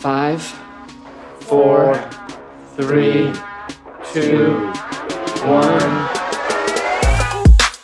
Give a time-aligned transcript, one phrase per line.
[0.00, 0.42] Five,
[1.40, 1.94] four,
[2.76, 3.32] three,
[4.12, 4.72] two,
[5.44, 6.08] one.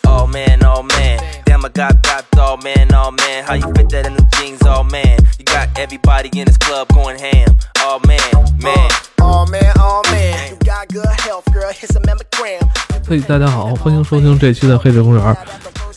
[0.04, 3.88] Oh man, oh man, damn I got got oh man, oh man, how you fit
[3.90, 8.00] that in them jeans, oh man, you got everybody in this club going ham, oh
[8.06, 8.20] man,
[8.62, 8.90] man.
[9.20, 11.72] Oh man, oh man, you got good health, girl.
[11.72, 12.60] Hit some mammogram.
[13.08, 15.36] 嘿，大家好，欢迎收听这期的黑水公园。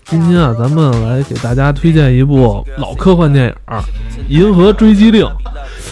[0.05, 3.55] 今天啊，咱们来给大家推荐一部老科幻电影
[4.29, 5.25] 《银河追击令》。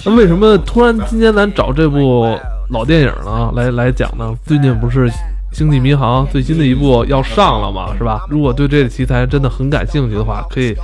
[0.05, 2.37] 那为什么突然今天咱找这部
[2.71, 3.53] 老电影呢？
[3.55, 4.35] 来来讲呢？
[4.45, 5.09] 最近不是
[5.53, 8.25] 《星际迷航》最新的一部要上了嘛，是吧？
[8.29, 10.75] 如果对这个题材真的很感兴趣的话，可以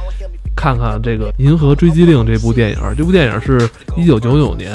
[0.54, 2.78] 看看这个《银河追击令》这部电影。
[2.96, 4.72] 这部电影是一九九九年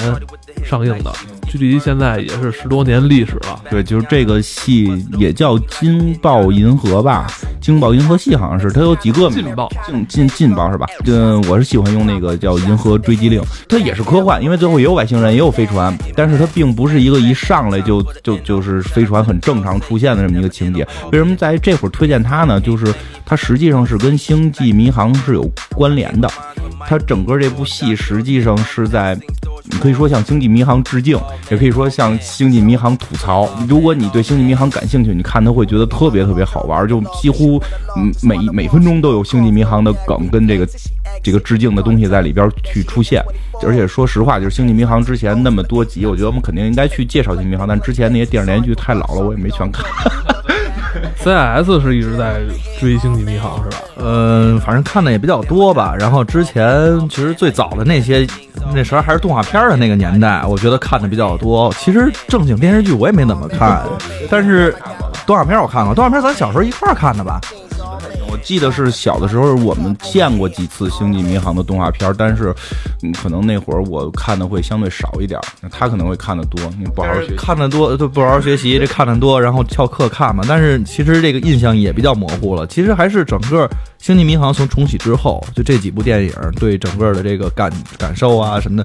[0.64, 1.12] 上映的，
[1.48, 3.60] 距离现在也是十多年历史了。
[3.70, 7.26] 对，就是这个戏也叫《金爆银河》吧，
[7.64, 10.86] 《金爆银河系》好像是，它有几个名劲爆劲劲劲爆是吧？
[11.06, 20.86] 嗯，我是喜欢用那个叫《银河追击令》，它也是科幻，因为最后也有外星人，也有飞船，但是它并不是一个一上来就就就是飞船很正常出现的这么一个情节。
[21.12, 22.60] 为什么在这会儿推荐它呢？
[22.60, 22.94] 就是
[23.24, 26.30] 它实际上是跟《星际迷航》是有关联的，
[26.86, 29.18] 它整个这部戏实际上是在。
[29.72, 31.18] 你可以说向《星际迷航》致敬，
[31.50, 33.48] 也可以说向《星际迷航》吐槽。
[33.68, 37.62] 如果你对《星际迷航》感兴趣，你看它会觉得特别特别好玩，就几乎
[38.22, 40.68] 每每分钟都有《星际迷航》的梗跟这个
[41.22, 43.22] 这个致敬的东西在里边去出现。
[43.62, 49.84] 而且说实话，就是《星际迷航》之前那么多集，我觉得我们肯定应该去介绍《星际迷航》，但之前那些电视连续剧太老了，我也没全看。
[51.22, 52.40] CIS 是一直在
[52.78, 53.76] 追《星际迷航》是吧？
[53.98, 55.94] 嗯，反正看的也比较多吧。
[55.98, 58.26] 然后之前其实最早的那些，
[58.74, 61.70] 那时候还是动画片的那个年代，我觉得看的比较多。
[61.74, 63.82] 其实正经电视剧我也没怎么看，
[64.30, 64.74] 但是
[65.26, 65.94] 动画片我看过。
[65.94, 67.38] 动画片咱小时候一块看的吧？
[68.42, 72.54] 记得是小的时候我们见过几次《星际迷航》的动画片，但是
[73.02, 77.36] 嗯，可能那会儿我看的会相对少一点，他可能会看的多，你不好好学习。
[77.36, 80.44] 看的多，就，不好好学习，这看的多，然后翘课看嘛。
[80.48, 82.66] 但是其实这个印象也比较模糊了。
[82.66, 83.66] 其实还是整个
[83.98, 88.84] 《星际迷航》从重启之后，就这几部电影对整个的这个感感受啊什么的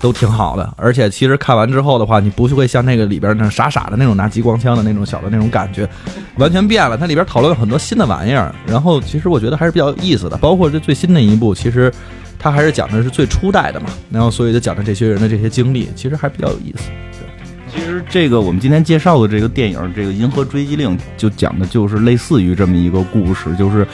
[0.00, 0.72] 都挺好的。
[0.76, 5.88] 而且其实看完之后的话，你不会像那个里边那傻傻的那种拿激光枪的那种小的那种感觉，
[6.36, 6.96] 完全变了。
[6.96, 10.36] 它里边讨论了很多新的玩意儿，然后后其实我觉得还是比较有意思的。
[10.38, 11.92] 包括这最新的一部，其实
[12.38, 16.88] 它还是讲的是最初代的嘛，然后所以就讲的这些人的这些经历，其实还比较有意思。
[17.20, 17.28] 对
[17.70, 23.86] 其实这个我们今天介绍的这个电影，这个《银河追击令》，就讲的就是类似于这么一个故事，就是。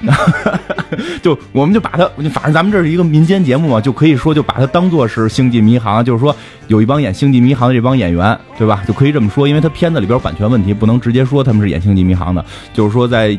[1.20, 6.34] 就我们就把它，反正咱们这是一个民间节目嘛，就可以说就把它当做是《星际迷航》，就是说
[6.68, 8.82] 有一帮演《星际迷航》的这帮演员，对吧？
[8.88, 12.42] 就可以这么说，因为它片子里边版权问题，不能直接说他们是演《星际迷航》的。
[12.72, 13.38] 就是说在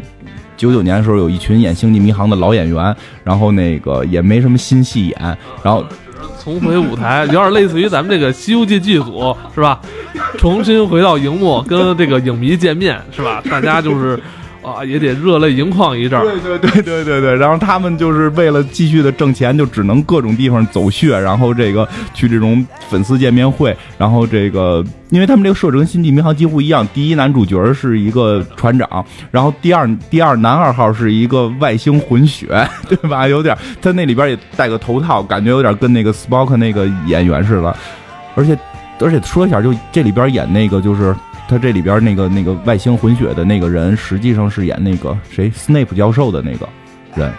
[0.62, 5.84] 九九年的时候，有一群演《星际迷航》的老演员，然后那个也没什么新戏演，然后
[6.40, 9.82] 重回舞台，有点类似于咱们这个《西游记》剧组是吧？
[10.38, 13.42] 重新回到荧幕，跟这个影迷见面是吧？
[13.50, 14.22] 大家就是
[14.64, 16.24] 啊，也得热泪盈眶一阵儿。
[16.24, 32.48] 对对对对对对，然后他们就是为了继续的挣钱，就只能各种地方走穴，然后这个去这种粉丝见面会，然后这个，因为他们这个设置跟《星际迷航》几乎一样，第一男主角是一个船长，然后第二第二男二号是一个外星混血，
[32.88, 33.28] 对吧？
[33.28, 37.76] 有点他那里边也戴个头套，感觉有点跟那个 Spock 那个演员似的，
[38.36, 38.58] 而且
[39.00, 41.16] 而且说一下，就这里边演那个就是。
[41.52, 46.66] 他这里边那个那个外星混血的那个人，实际上是演那个谁斯内普教授的那个
[47.14, 47.30] 人，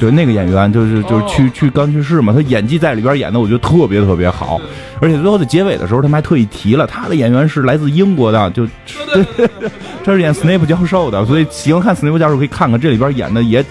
[0.00, 4.60] 对，那个演员就是就是去去刚去世嘛，他演技在里边演的，我觉得特别特别好，
[5.00, 8.66] 而且最后的结尾的时候，他们还特意提了他的演员是来自英国的，就
[10.04, 13.64] 他是演斯内普教授的，所以喜欢看斯内普教授可以看看这里边演的也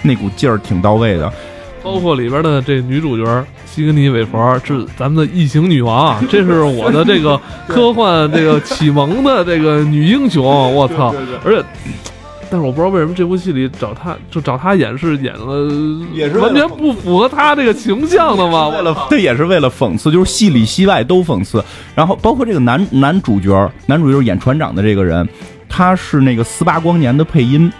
[0.00, 1.30] 那股劲儿挺到位的。
[1.88, 10.44] 包括里边的这女主角西格尼韦佛是咱们的异形女王啊，这是我的这个科幻这个启蒙的这个女英雄，
[10.74, 11.14] 我操！
[11.42, 11.64] 而且，
[12.50, 15.66] 但是我不知道为什么这部戏里找她就找她演是演了，
[16.12, 18.68] 也是完全不符合她这个形象的嘛。
[18.68, 21.64] 为了这也是为了讽刺，就是戏里戏外都讽刺。
[21.94, 25.26] 然后包括这个男男主角，男主角演船长的这个人，
[25.70, 27.72] 他是那个四八光年的配音。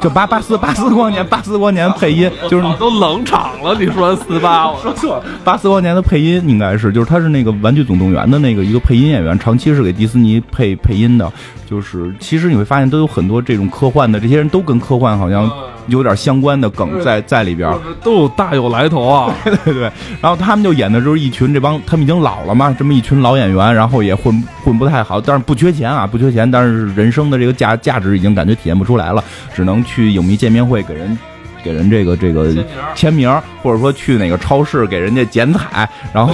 [0.00, 3.74] 就八八四八四光年八四光年配音， 就是我都冷场了。
[3.78, 11.32] 你说四八，我说错，八四光年的配音应该是，就是他是那个《玩具总动员》的那个一个配音演员，长期是给迪士尼配配音的。
[11.68, 15.50] 就是其实你会发现，都有很多这种科幻的，这些人都跟科幻好像
[15.88, 17.72] 有点相关的梗在在里边。
[18.02, 19.34] 都有大有来头啊！
[19.44, 29.22] 对对对，然后他们就演的就是一群这帮，他们已经老了嘛，这么一群老演员，然后也混混不太好，但是不缺钱啊，不缺钱，但是人生的这个价价值已经感觉体现不出来了，
[29.54, 31.18] 只能去影迷见面会给人
[31.62, 32.54] 给人这个这个
[32.94, 33.30] 签名，
[33.62, 36.32] 或者说去哪个超市给人家剪彩，然后。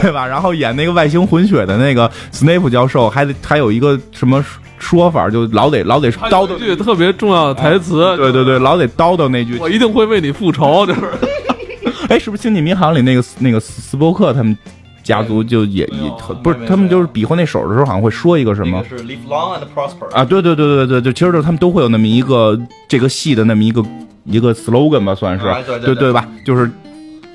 [0.00, 0.26] 对吧？
[0.26, 4.44] 然后演那个外星混血的那个斯内普教授，还得还有一个什么
[4.78, 11.00] 说法，就老得老得叨叨一句特别重要的台词，对对对，老得叨叨那句，我一定会为你复仇，就是。
[12.08, 14.56] 哎，是不是《星际迷航》里那个那个斯波克他们
[15.04, 16.10] 家族就也也
[16.42, 18.84] 不是他们就是比划那手的时候，好像会说一个什么？
[18.88, 20.24] 是 live long and prosper 啊！
[20.24, 23.80] 对对对对对对，其实就他们都会有那么一个这个戏的那么一个
[24.24, 25.44] 一个 slogan 吧，算是
[25.84, 26.26] 对对吧？
[26.44, 26.68] 就是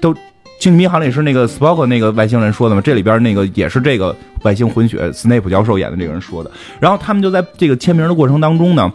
[0.01, 0.13] 都。
[0.66, 2.82] 星际迷航里是那个 Spock 那个外星人说的嘛？
[2.82, 6.50] 这里边那个也是这个外星混血 Snape 教授演的这个人说的。
[6.80, 8.92] 然后他们就在这个签名的过程当中呢，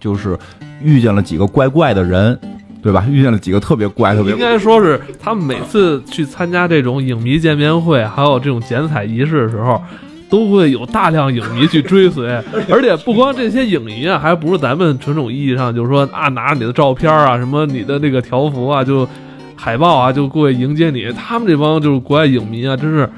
[0.00, 0.34] 就是
[0.82, 2.40] 遇见了几个怪怪的人，
[2.82, 3.04] 对吧？
[3.06, 9.78] 遇见了几个特别怪、特别应该 说是他们每次去参加这种影迷见面会，还有这种剪彩仪式的时候，
[10.30, 12.30] 都会有大量影迷去追随。
[12.70, 19.06] 而且不光这些影迷啊，还不是咱们传统意义上就是说啊，拿着你的照片啊，什么你的那个条幅啊，就。
[19.64, 21.06] 海报啊，就过去迎接你。
[21.12, 23.08] 他们这帮就是国外影迷啊，真是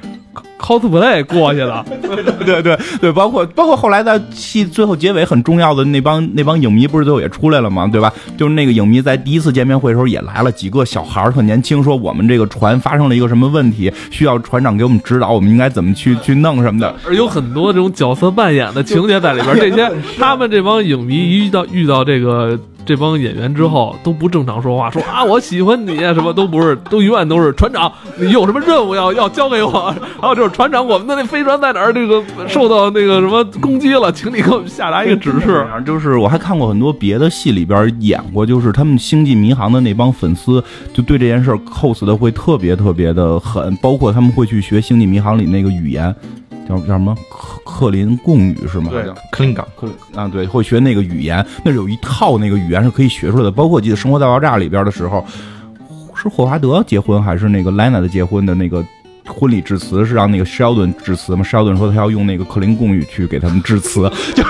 [0.61, 1.83] cosplay 过去了。
[2.45, 7.89] 对对对对，包括包括后来在戏最后结尾很重要的那帮那帮影迷，不是最后也出来了吗？
[7.91, 8.13] 对吧？
[8.37, 16.95] 就是那个影迷在第一次见面会的时候也来了，几个小孩儿特年轻，说我们这个船发生了一个什么问题，需要船长给我们指导，我们应该怎么去去弄什么的。
[17.07, 19.57] 而有很多这种角色扮演的情节在里边。
[19.59, 22.61] 这些 他们这帮影迷一遇到遇到这个。
[22.85, 29.95] 这帮演员之后都不正常说话，说啊我喜欢你，什么都不是，都永远都是船长，你有什么任务要要交给我？
[30.21, 31.93] 还有就是船长，我们的那飞船在哪儿？
[31.93, 35.65] 这个受到那个什么攻击了，请你给我们下达一个指示。
[35.87, 46.15] 就是我还看过很多别的戏里边演过，就是他们星际迷航的那帮粉丝就对这件事 cos 的会特别特别的狠，包括他们会去学星际迷航里那个语言。
[46.69, 48.89] 叫叫什么克克林贡语是吗？
[48.91, 53.51] 对，克林港克啊，对，会学那个语言，那有一套那个语言是可以学出来的。
[53.51, 55.25] 包括我记得《生活大爆炸》里边的时候，
[56.15, 58.85] 是霍华德结婚还是那个莱纳的结婚的那个
[59.27, 61.43] 婚礼致辞是让那个施奥顿致辞吗？
[61.43, 64.43] 施奥顿说他要用那个克林贡语去给他们致辞，就。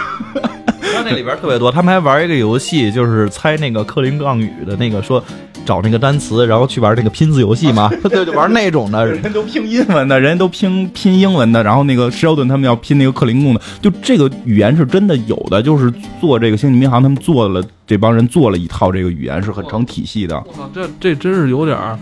[1.06, 5.22] 那里边特别多，他们还玩一个游戏，就是猜那个克林杠语的那个，说
[5.64, 7.90] 找那个单词，然后去玩那个拼字游戏嘛。
[8.11, 20.37] 对，就玩那种的，人都拼英文的，人都拼拼英文的，然后那个施奥顿他们要拼那个克林贡的，就这个语言是真的有的，就是做这个星际迷航，他们做了这帮人做了一套这个语言，是很成体系的。
[20.46, 21.99] 我操，这这真是有点儿。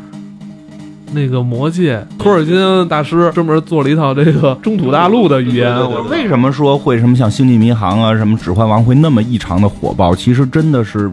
[1.15, 5.71] 那个魔界托尔金大师专门做了一套这个中土大陆的语言。
[6.09, 10.15] 为什么说会什么像星际迷航啊，什么指环王会那么异常的火爆？
[10.15, 11.13] 其实真的是。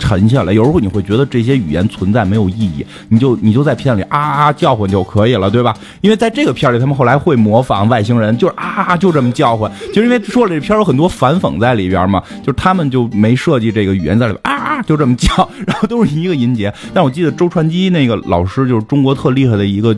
[0.00, 5.72] 沉下来，有时候你会觉得这些语言存在没有意义，你就你就在片里啊啊叫唤就可以了，对吧？
[6.00, 16.72] 因为在这个片里，他们后来会模仿外星人，就是啊啊就这么叫唤，就是因为说了这片有很多反讽在里边嘛，就是他们就没设计这个语言在里边啊啊就这么叫，然后都是一个音节。
[16.92, 19.96] 但我记得周传基那个老师就是中国特厉害的一个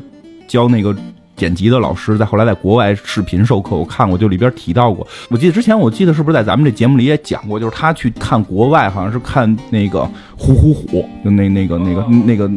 [0.49, 0.95] 教那个。
[1.43, 5.05] 剪辑的老师在后来在国外视频授课，我看过，就里边提到过。
[5.29, 9.99] 我记得之前我记得是不是在咱们这节目里也讲过，就是他去看国外，好像是看那个
[10.37, 12.49] 《虎虎虎》，就那那个那个那个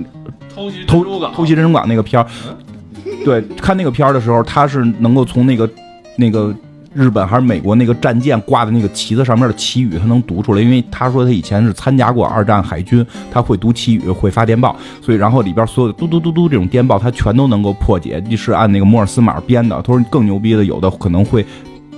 [0.54, 2.28] 偷袭珍珠港偷袭珍珠港那个片儿。
[3.26, 5.68] 对，看那个片儿的时候，他是能够从那个
[6.16, 6.56] 那个。
[6.96, 19.76] 日本还是美国那个战舰挂的那个旗子上面的旗语，他能读出来，因为他说他以前是参加过二战海军，他会读旗语，会发电报，所以然后里边所有的嘟嘟嘟嘟这种电报，他全都能够破解，是按那个摩尔斯码编的。
[19.82, 21.46] 他说更牛逼的，有的可能会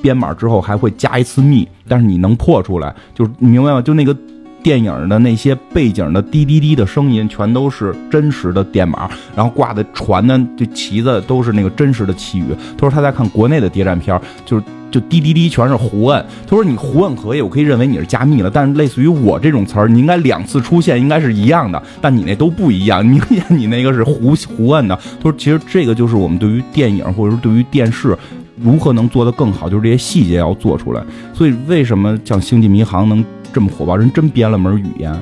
[0.01, 3.79] 编码之后还会加一次密，但是你能破出来，就是你明白吗？
[3.79, 4.17] 就那个
[4.63, 12.45] 电影的那些背景的滴滴滴的声音，全都是真实的电码，然后挂的船的这旗子都是那个真实的旗语。
[12.75, 14.63] 他说他在看国内的谍战片，就是。
[14.89, 24.95] 就滴滴滴全是胡摁，他说你胡摁可以，我可以认为你是加密了，但是类似于我这种词儿，你应该两次出现应该是一样的，但你那都不一样，明显你那个是胡胡摁的。
[24.95, 28.17] 他说其实这个就是我们对于电影或者说对于电视
[28.61, 31.03] 如何能做得更好，就是这些细节要做出来。
[31.33, 33.95] 所以为什么像《星际迷航》能这么火爆？
[33.95, 35.13] 人真编了门语言。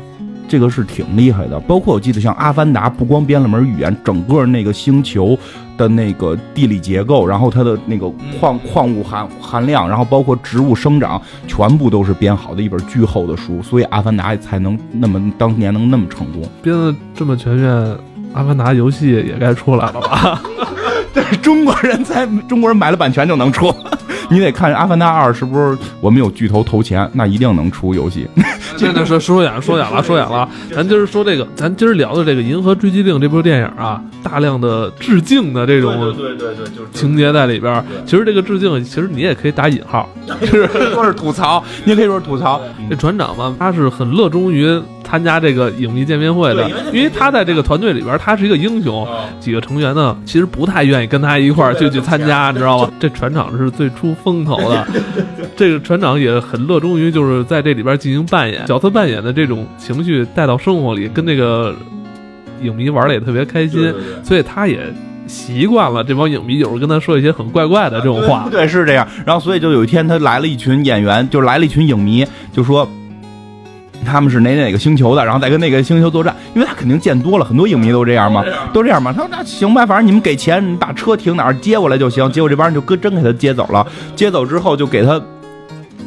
[0.55, 5.37] 这个是挺厉害的，包括我记得像《阿凡达》，不光编了门语言，整个那个星球
[5.77, 8.09] 的那个地理结构，然后它的那个
[8.39, 17.69] 矿矿物含含量，然后包括植物生长，全部都是编好的一本巨厚的书，所以《阿凡达》才能那么当年能那么成功，编的这么全面，
[18.33, 20.41] 《阿凡达》游戏也该出来了吧？
[21.13, 23.69] 但是，中国人在中国人买了版权就能出。
[24.31, 28.27] 你得看《阿凡达二》是不是我们有巨头投钱，那一定能出游戏。
[28.77, 30.47] 真的是说远了，说远了，说远了。
[30.71, 37.83] 咱今儿说这个，咱今儿聊的这个《银河追击令》这部电影啊，大量的致敬的这种对对对，就是情节在里边。
[38.05, 40.09] 其实这个致敬，其实你也可以打引号，
[40.41, 42.61] 就是说是吐槽， 你也可以说是吐槽。
[42.89, 49.07] 这船长嘛，他是很热衷于参加这个影迷见面会的，因为他在这个团队里边，他是一个英雄。
[49.39, 52.91] 几个成员呢，其实不太愿意跟他一块儿就去参加，你知道吗？
[52.99, 54.87] 这船长是最出风头的，
[55.55, 61.75] 这个船长也很热衷于就是在这里边进行扮演角色扮演的这种情绪带到生活里，跟那个
[62.61, 63.93] 影迷玩的也特别开心，
[64.23, 64.79] 所以他也
[65.27, 68.47] 习惯了这帮影迷有时候跟他说一些很怪怪的这种话。
[68.49, 69.07] 对，是这样。
[69.25, 72.87] 然后，所以就有一天，他来了一群演员，就来了一群影迷，就说
[74.05, 76.35] 他们是哪哪个星球的，然后再跟那个星球作战。
[76.53, 79.11] 因为他肯定见多了，很多影迷都这样嘛，都这样嘛。
[79.11, 82.31] 他说那行吧，反正你们给钱，你把车停哪儿接过来就行。
[82.31, 85.21] 结果这帮人就跟真给他接走了，接走之后就给他。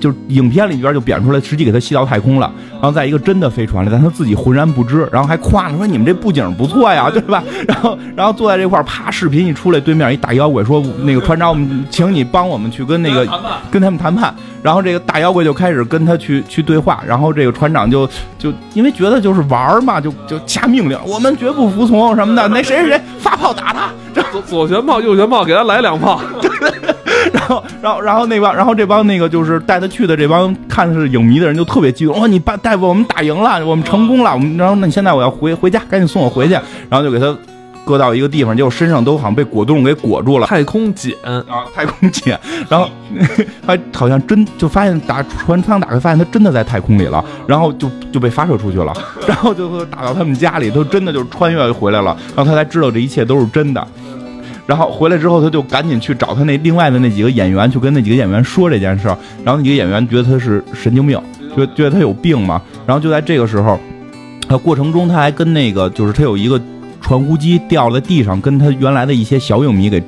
[0.01, 7.43] 就是影片里边就表现出来，实际给他吸到太空了，然后在一个真的飞船里，但他自己浑然不知，然后还夸呢，说你们这布景不错呀， 对吧？
[7.67, 13.27] 然后，然后坐在这块儿，啪，视频一出来，对面一大妖怪说，那个船长，我们请你帮我们去跟那个
[13.71, 14.35] 跟他们谈判。
[14.61, 26.21] 然后这个大妖怪就开始跟他去去对话，然后这个船长就就因为觉得就是玩嘛，就就下命令，我们绝不服从什么的，那谁谁谁发炮打他，这左左旋炮右旋炮给他来两炮。
[27.33, 36.53] 然后，然后，然后那帮，然后这帮那个就是带他去的这帮看是影迷的人就特别激动，哇，你把大夫我们打赢了，我们成功了，我们，然后那你现在我要回回家，赶紧送我回去，
[36.89, 37.37] 然后就给他
[37.85, 41.43] 搁到一个地方，结果身上都好像被果冻给裹住了，太空茧啊，
[41.75, 42.89] 太空茧，然后
[43.67, 48.93] 还好像真就发现打船舱打开，发现他真的在太空里了，然后就就被发射出去了，
[49.27, 53.87] 然后就打到他们家里，他真的就穿越回来了，然后他才知道这一切都是真的。
[54.69, 59.17] 然后回来之后，他就赶紧去找他那另外的那几个演员，去跟那几个演员说这件事儿。
[59.43, 61.19] 然后那几个演员觉得他是神经病，
[61.57, 62.61] 觉觉得他有病嘛。
[62.87, 63.81] 然后就在这个时候，
[64.47, 66.61] 他过程中他还跟那个就是他有一个
[67.01, 70.03] 传呼机掉在地上，跟他原来的一些小影迷给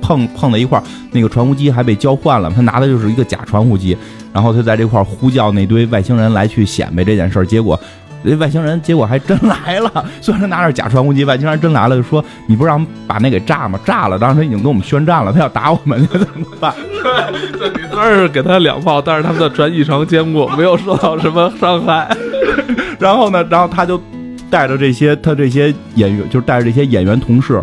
[0.00, 0.82] 碰碰在一块儿。
[1.12, 3.96] 那个传呼机还被交换了，他拿的就是一个假传呼机。
[4.32, 7.78] 然后他在这块儿呼叫那堆外星人来去显摆这件事儿，结果。
[8.22, 13.80] 那外星人结果还真来了，虽然他拿着假传呼机，外星人真来了，就说你不让把那给炸吗？
[13.84, 16.74] 炸了，当时他已经跟我们宣战了，他要打我们， 怎么办？
[17.02, 22.08] 对，你虽然是给他两炮，但是他们的船异常坚固，没有受到什么伤害。
[23.00, 24.00] 然后呢，然后他就
[24.50, 27.62] 带着这些他这些演员，就是带着这些演员同事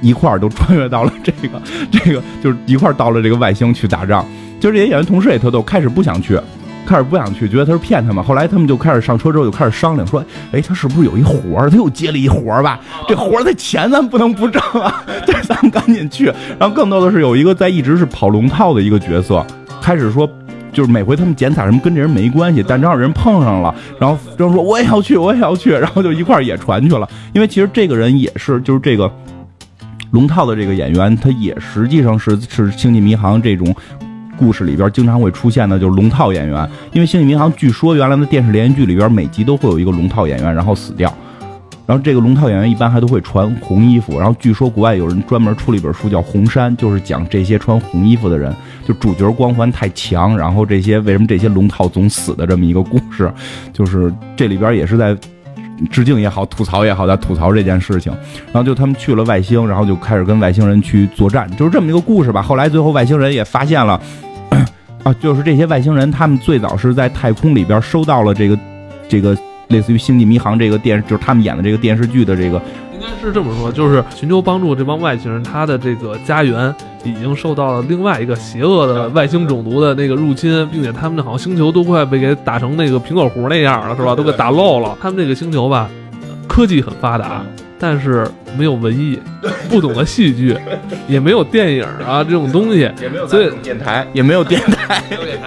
[0.00, 1.60] 一块儿都穿越到了这个
[1.90, 4.24] 这个，就是一块儿到了这个外星去打仗。
[4.60, 6.40] 就这些演员同事也特逗，开始不想去。
[6.86, 8.22] 开始不想去，觉得他是骗他们。
[8.22, 11.70] 后来他们就开始上车之后就开始商量，说：“哎，他是不是有一活儿？
[11.70, 12.78] 他又接了一活儿吧？
[13.08, 15.04] 这活儿的钱咱不能不挣啊！
[15.26, 16.26] 这咱们赶紧去。”
[16.58, 19.44] 然后更多的是有一个在一直是跑龙套的一个角色，
[19.80, 20.28] 开始说，
[20.72, 27.08] 就是每回他们剪彩什么跟这人没关系，但正好人碰上了，然后就说我也要去，我也要去，然后就一块儿也传去了。
[27.32, 29.10] 因为其实这个人也是，就是这个
[30.10, 33.74] 龙套的这个演员，他也实际上是是星际迷航这种。
[34.36, 41.12] 故事里边经常会出现的就是龙套演员，因为《星际迷航》据说原来的电视连续剧里边每集都会有一个龙套演员，然后死掉，
[41.86, 48.54] 然后这个龙套演员一般还都会穿红衣服，然后据说国外有人专门出了一本书叫《红衫》，就是讲这些穿红衣服的人，
[48.86, 53.32] 就主角光环太强，然后这些为什么这些龙套总死的这么一个故事，
[53.72, 55.16] 就是这里边也是在
[55.90, 58.12] 致敬也好，吐槽也好，在吐槽这件事情。
[58.46, 62.40] 然后就他们去了外星，然后就开始跟外星人去作战，就是这么一个故事吧。
[62.42, 64.00] 后来最后外星人也发现了。
[65.04, 68.58] 啊，就是这些外星人，他们最早是在太空里边收到了这个，
[69.06, 69.36] 这个
[69.68, 72.56] 类似于《星际迷航》这个电，就是他们演的这个电视剧的这个，
[72.94, 76.74] 应该是这么说，就是寻求帮助这帮外星人，他的这个家园
[77.04, 84.14] 已经受到了另外一个邪恶的外星种族的那个入侵，并且他们好像星球都快被给打成那个苹果核那样了，是吧？
[84.14, 84.96] 都给打漏了。
[85.00, 85.88] 他们这个星球吧，
[86.48, 87.42] 科技很发达。
[87.78, 88.26] 但是
[88.56, 89.18] 没有文艺，
[89.68, 90.56] 不懂得戏剧，
[91.08, 95.38] 也没有电影啊这种东西，也没有所以电台，也没有电台， 对，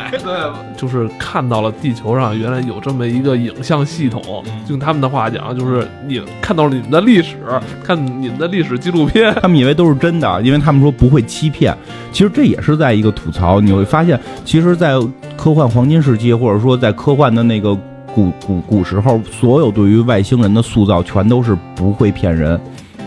[0.77, 7.37] 就是看到了地球上原来有这么一个影像系统，用他们的话讲，就是你看到了你们的历史，
[7.83, 11.75] 看你们的历史纪录片， 他们以为都是真的，因为他们说不会欺骗。
[12.11, 14.93] 其实这也是在一个吐槽，你会发现，其实，在
[15.35, 17.77] 科幻黄金时期，或者说在科幻的那个。
[18.17, 22.59] 古古古时候，所有对于外星人的塑造全都是不会骗人，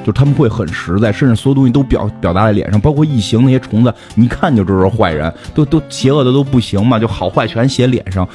[0.06, 8.28] 就他们会很实在，甚至所有东西都表表达在脸上，包括异形那些虫子，你一看就知道是坏人，都都邪恶的都不行嘛，就好坏全写脸上。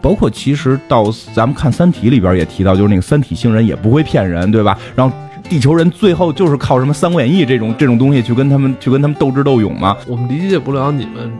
[0.00, 4.78] 包括其实到咱们看《三体》里边也提到，就是那个三体星人也不会骗人，对吧？
[4.94, 5.14] 然后
[5.48, 9.96] 地球人最后就是靠什么《三国演义》这种这种东西去跟他们去跟他们斗智斗勇嘛。
[10.06, 11.32] 我们理解不了你们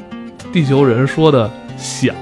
[0.53, 2.15] 地球人说的想。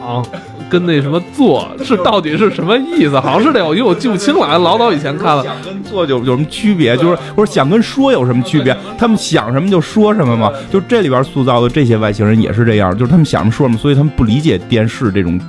[0.69, 3.19] 跟那什么做是到底是什么意思？
[3.21, 5.45] 好像是这，因为我记不清了，老早以前看了。
[5.45, 6.97] 想跟做有有什么区别？
[6.97, 8.77] 就是或者想跟说有什么区别？
[8.99, 10.51] 他们想什么就说什么嘛。
[10.73, 15.41] 就这里边塑造的这些外星人也是这样，就是他们想什么说什么，所以他们不理解电视这种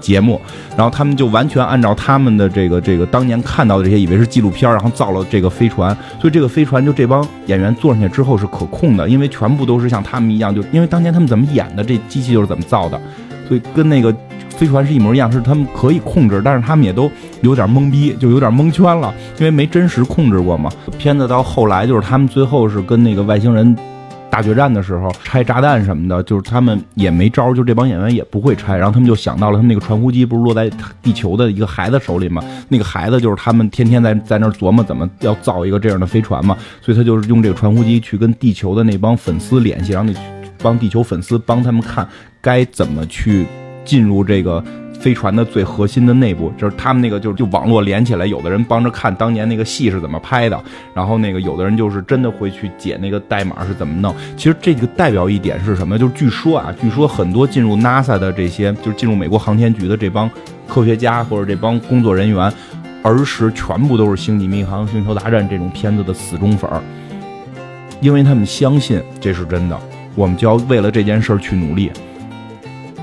[0.00, 0.40] 节目，
[0.76, 5.96] 然后他们就完全按照他们的这个这个当年看到的这些，以为是纪录片，然后造了这个飞船。
[6.20, 13.00] 所以这个飞船就这帮演员坐上去之后是可控的，因为全部都是像他们一样，就因为当年他们怎么演的，这机器就是怎么造的，
[13.48, 14.14] 所以跟那个。
[14.54, 17.10] 飞船是一模一样，是他们可以控制，但是他们也都
[17.40, 20.70] 有点懵逼，就有点蒙圈了，因为没真实控制过嘛。
[20.96, 23.76] 片子到后来就是他们最后是跟那个外星人
[24.30, 30.70] 大决战的时候拆炸弹什么的，就是他们也没招，就这帮演员也不会拆，然后他们就想到了他们那个传呼机不是落在
[31.02, 40.16] 地球的一个孩子手里嘛，那个孩子就是他们天天在在那琢磨怎么要造一个这样的飞船嘛，所以他就是用这个传呼机去跟地球的那帮粉丝联系，然后那
[40.62, 42.06] 帮地球粉丝帮他们看
[42.44, 43.46] 该怎么去。
[43.86, 44.64] 进入这个
[44.98, 50.58] 飞船的最核心的内部，就是他们那个就是就网络连起来，有的人帮着看当年那个戏是怎么拍的，
[50.94, 54.16] 然后那个有的人就是真的会去解那个代码是怎么弄。
[54.38, 55.98] 其实这个代表一点是什么？
[55.98, 60.30] 就是据说啊，据说很多进入 NASA 的这些，就是进入美国航天局的这帮
[60.66, 62.50] 科学家或者这帮工作人员，
[63.02, 66.80] 儿时全部都是《星际迷航》《星球大战》这种片子的死忠粉儿，
[68.00, 69.78] 因为他们相信这是真的，
[70.14, 71.92] 我们就要为了这件事儿去努力。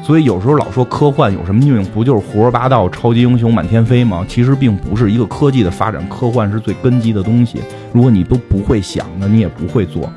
[0.03, 4.25] 所以有时候老说科幻有什么用，不就是胡说八道、超级英雄满天飞吗？
[4.27, 7.61] 其实并不是一个科技的发展，科幻是最根基的东西。
[7.93, 10.11] 如果你都不会想的，你也不会做。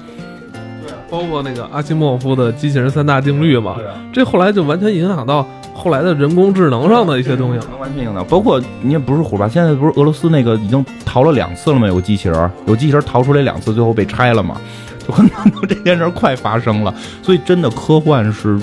[0.83, 3.77] 对包括那个阿西莫夫的机器人三大定律嘛，
[4.13, 8.25] 这后来就完全影响到后来的人工智能上的一些东西，能完全影响到。
[8.25, 11.87] 包括你也不是胡说，现在不是俄罗斯那个已经逃了两次了吗？
[11.87, 14.57] 有机器人，有机器人逃出来两次，最后被拆了嘛？
[15.07, 16.93] 就很多这件事快发生了。
[17.23, 18.59] 所以真的科幻是。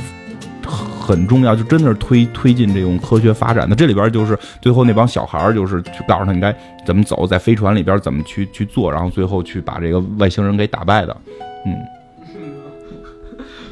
[1.12, 3.76] 很重要，就真的是推推进这种科学发展的。
[3.76, 11.18] 这里边就是最后那帮小孩儿，就是去告诉他应该怎么走，在飞船里边怎么去去做，然后最后去把这个外星人给打败的。
[11.66, 11.76] 嗯，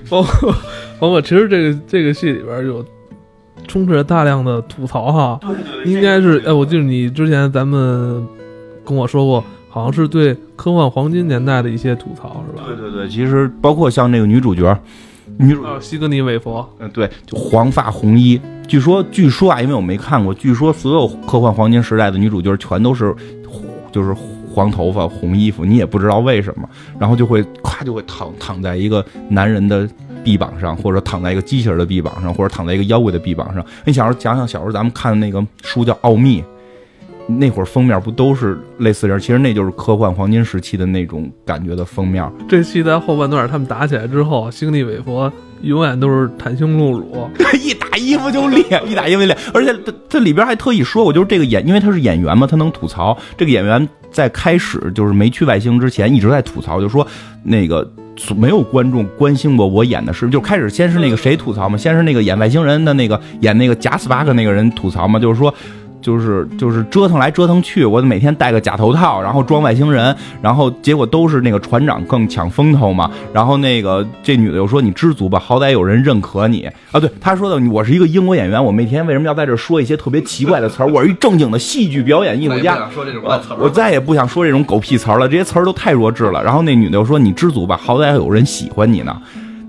[0.10, 0.54] 包括
[1.00, 2.86] 包括，其实这个这个戏里边有
[3.70, 5.40] 充斥着大量的吐槽哈。
[5.86, 8.28] 应该是哎，我记得你之前咱们
[8.86, 12.64] 跟我说过，好像是对科幻黄金年代的一些吐槽是吧？
[12.68, 14.78] 对对对，其实包括像那个女主角。
[15.42, 18.40] 女主西格尼韦佛，嗯，对，就黄发红衣。
[18.68, 23.16] 据说，据说啊，因为我没看过，据说所有科幻黄金时代的女主角全都是，
[23.90, 24.14] 就是
[24.54, 29.90] 黄头发、红衣服，你也不知道为什么，然后就会咵就会躺躺在一个男人的
[30.26, 33.66] 臂膀上，或者躺在一个机器人的臂膀上，或者躺在一个妖怪的臂膀上。
[33.86, 36.42] 你小时候想想，小时候咱们看的那个书叫《奥秘》。
[37.38, 39.20] 那会儿封面不都是类似人？
[39.20, 42.28] 其实那就是科幻黄金时期的那种感觉的封面。
[42.48, 47.30] 这期在后半段他们打起来之后，星际韦佛永远都是袒胸露乳，
[47.64, 49.38] 一打衣服就裂，一打衣服裂。
[49.54, 53.16] 而且他他里边还特意说过，就是这个演，因为他是演员嘛，他能吐槽。
[53.38, 57.06] 这个演员在开始就是没去外星之前，一直在吐槽，就说
[57.44, 57.88] 那个
[58.36, 65.54] 没有观众关心过我演的是，就开始先是那个谁吐槽嘛，先是那个演外星人的那个演那个贾斯巴克那个人吐槽嘛，就是说。
[66.02, 73.12] 就是就是折腾来折腾去，我每天戴个假头套，然后装外星人，然后结果都是那个船长更抢风头嘛。
[73.34, 80.88] 然后那个这女的又说：“你知足吧，好歹有人认可你啊。”对，她说的：“我是一个英国演员，我每天为什么要在这说一些特别奇怪的词儿？
[80.88, 82.78] 我是一正经的戏剧表演艺术家。”
[83.60, 86.44] 我再也不想说这种狗屁词儿了，这些词儿都太弱智了。
[86.44, 89.16] 然后那女的又说：“你知足吧，好歹有人喜欢你呢。”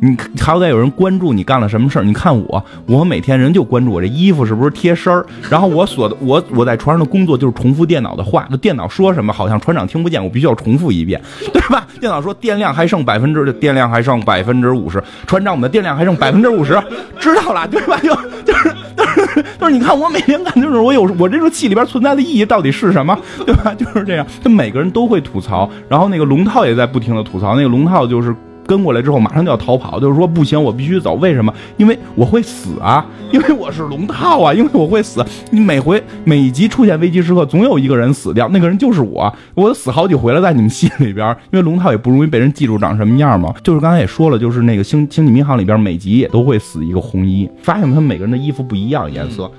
[0.03, 2.03] 你好歹有人关注你干了什么事儿？
[2.03, 5.27] 你看我，我每天人就关注我这衣服是不是贴身儿。
[5.51, 11.21] 然后我所的我我在船上的工作就是重复电脑的话，那电脑说什么好像船长听不见，我必须要重复一遍，
[11.53, 11.87] 对吧？
[12.01, 16.83] 电脑说电量还剩百分之电量还剩百分之五十，船长我们的电量还剩百分之五十，
[17.19, 17.99] 知道了对吧？
[17.99, 18.09] 就
[18.43, 23.75] 就是就是就是你看我每天干就是我有我这个戏里边存在的意义到底是什么，对吧？
[23.75, 28.35] 就是这样，就每个人都会吐槽，然后那个龙套也在不停的吐槽，那个龙套就是。
[28.71, 31.17] 跟过来之后，马上就要逃跑，就是说不行，我必须走。
[31.17, 31.53] 为什么？
[31.77, 33.05] 因为我会死啊！
[33.33, 34.55] 因为我是龙套啊！
[34.55, 35.25] 因为我会死。
[35.51, 39.35] 你每回每一集出现危机时刻，总有一个人死掉，那个人就是我。
[39.55, 43.53] 我死好几回了，在你们心里边，因为龙套也不容易被人记住长什么样嘛。
[43.65, 47.51] 就是刚才也说了，就是那个星星际迷航里边，每集也都会死一个红衣。
[47.61, 49.51] 发现他们每个人的衣服不一样颜色。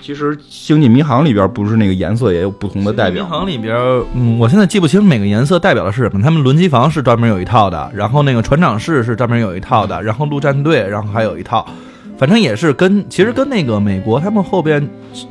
[0.00, 3.24] 其实《星际迷航》里边不是那个颜色也有不同的代表。
[3.24, 3.76] 迷航里边，
[4.14, 6.22] 嗯，我现在记不清每个颜色代表的是什么。
[6.22, 11.66] 他们轮机房是专门有一套的，然后那个船长室是专门有一套的，然后陆战队，然后还有一套。
[12.20, 14.86] 反正也是跟其实跟那个美国他们后边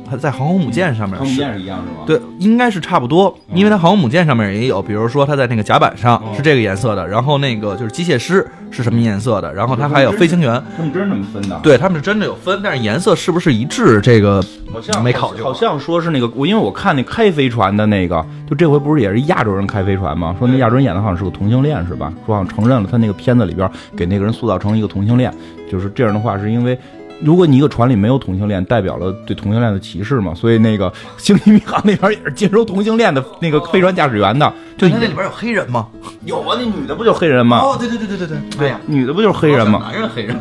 [0.08, 1.34] 还在航空母舰上面是。
[1.34, 2.02] 是一样是吗？
[2.04, 11.60] 对，应该是差不多，因为它航空母舰上面也有，比如说它在那个甲板上是这个颜色的，然后那个就是机械师是什么颜色的，然后它还有飞行员，他们真是这么分的？
[11.62, 20.34] 对他们是真的有分，但是颜色是不是一致，这个好像没考虑好像说是那个我，因为我看那开飞船的那个，就这回不是也是亚洲人开飞船吗？
[20.40, 22.12] 说那亚洲人演的好像是个同性恋是吧？
[22.26, 25.32] 说好像承认了他那个片子里边给那个人塑造成一个同性恋，
[25.70, 26.76] 就是这样的话是因为。
[27.22, 30.34] 如果你一个船里没有同性恋，代表了对同性恋的歧视嘛？
[30.34, 35.86] 所以那个《星际迷航》那边也是接收同性恋的那个飞船驾驶员的，就它那里边有黑人吗？
[36.24, 37.58] 有啊，那女的不就黑人吗？
[37.58, 39.82] 哦，对对对对对对，对呀，女的不就是黑人吗？
[39.84, 40.34] 男人黑人，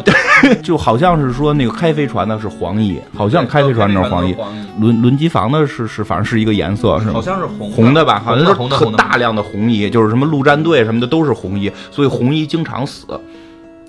[0.64, 4.34] 就好像是说那个开飞船的是黄衣，好像开飞船的是黄衣，
[4.80, 7.12] 轮轮机房的是是反正是一个颜色是吗？
[7.12, 8.22] 好像是红红的吧？
[8.24, 13.06] 好像是红的特大量的红衣，就是什么陆战队什么的都是红衣，所以红衣经常死，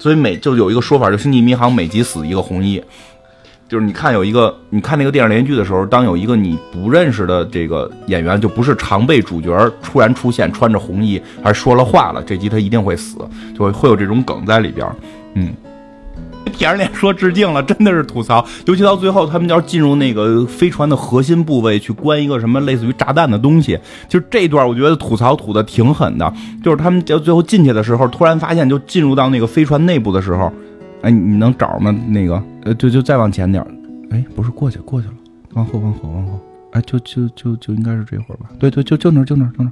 [0.01, 2.83] 所以每就有一个说法，就《星际迷航》每集死一个红衣。
[3.69, 13.19] 就是你看有一个，你看那个电视连续剧的时候，当有一个你不认识的这个演员，就不是常备主角突然出现，穿着红衣还说了话了，这集他一定会死，
[13.57, 14.85] 就会会有这种梗在里边。
[15.35, 15.55] 嗯，
[16.53, 18.45] 舔着脸说致敬了，真的是吐槽。
[18.67, 26.33] 尤其到最后，他们要进入那个飞船的核心部位去关一个什么类似于炸弹的东西，就这段我觉得吐槽吐的挺狠的。
[26.63, 30.53] 就是他们就最后进去的时候，突然发现就进入到那个飞船内部的时候。
[31.03, 31.91] 哎，你能找吗？
[32.09, 33.67] 那个，呃，就就再往前点
[34.11, 35.15] 哎，不是过去，过去了，
[35.55, 36.39] 往后，往后，往后。
[36.73, 38.51] 哎，就就就就应该是这会儿吧？
[38.59, 39.71] 对对，就就那，就那，就那。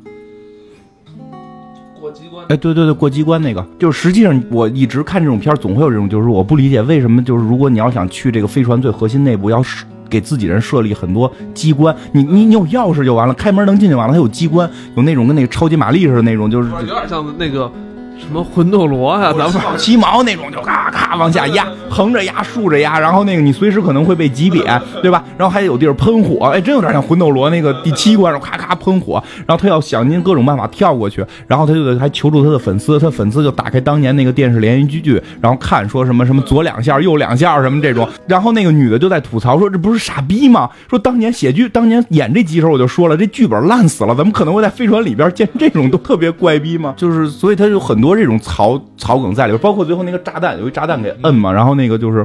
[2.08, 2.46] 过机关。
[2.48, 9.62] 哎，对对对，过机关那个，就是实际上我一直看这种片儿，总会有这种，就是我不理解为什么，就是如果你要想去这个飞船最核心内部，要
[10.08, 11.94] 给自己人设立很多机关。
[12.12, 17.70] 你你你有钥匙就完了，开门能进就完了，它有机关，有那种跟那个超级玛丽似的那种，就是有点像那个。
[18.18, 25.24] 什么魂斗罗呀，咱们七毛那种就咔咔往下压，横着压，竖着压，然后那个你随时可能会被挤扁，对吧？
[25.38, 29.22] 然后还有地儿喷火，哎，真有点像魂斗罗那个第七关，咔咔喷火。
[29.46, 38.06] 然后他要想尽各种办法跳过去，然后他就得还求助他的粉丝，他粉丝就打开当年那个电视连续剧，然后看说什么什么左两下右两下什么这种。
[38.26, 40.68] 然后那个女的就在吐槽说：“这不是傻逼吗？
[40.90, 46.92] 说当年写剧，当年演这集时候我就说了，这剧本烂死了，怎么可能会在飞船里边见这种都特别怪逼吗？
[46.96, 52.24] 就是所以他就很多。”这种草草梗在里边，包括最后那个炸弹，有一炸弹给摁嘛，然后那个就是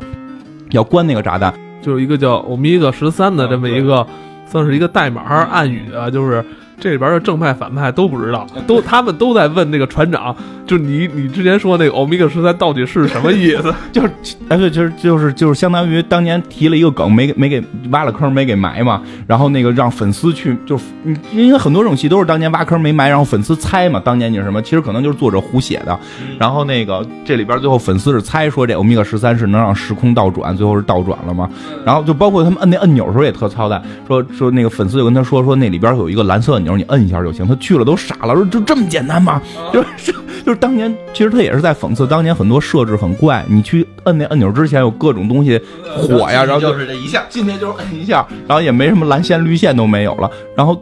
[0.72, 4.06] 要关那个炸弹，就是一个叫欧米伽十三的这么一个，
[4.46, 6.44] 算是一个代码暗语啊，就是。
[6.84, 10.36] 这里边的正派反派都不知道，都他们都在问那个船长，
[10.68, 13.74] 就你你之前说那个欧米伽十三到底是什么意思？
[13.94, 14.12] 就是
[14.50, 20.84] 哎对，就是就是就是相当于当年提了一个梗，没没给挖了坑没给埋嘛，然后那个让粉丝去，就是，
[21.32, 24.62] 因为很多这种戏都是当年挖坑没埋，然后粉丝猜嘛，当年你是什么？
[24.62, 25.98] 其实可能就是作者胡写的，
[26.38, 31.50] 然后那个这里边最后粉丝是猜说这欧米伽十三是能让时空倒转，最后是倒转了嘛？
[31.86, 36.60] 然后就包括他们摁那按钮时候也特操蛋，说说那个粉丝就跟他说说那里边有一个蓝色。
[36.64, 39.42] 钮你摁一下就行，他去了都傻了，说就这么简单吗？
[39.74, 40.14] 就是
[40.46, 45.60] 就是当年其实他也是在讽刺当年很多设置很怪，你去摁那按钮之前有各种东西
[45.96, 50.82] 火呀，然后就是这一下，今天就是摁一下，然后也没什么蓝线绿线都没有了，然后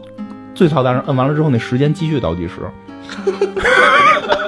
[0.55, 2.55] 最操蛋是摁完了之后那时间继续倒计时。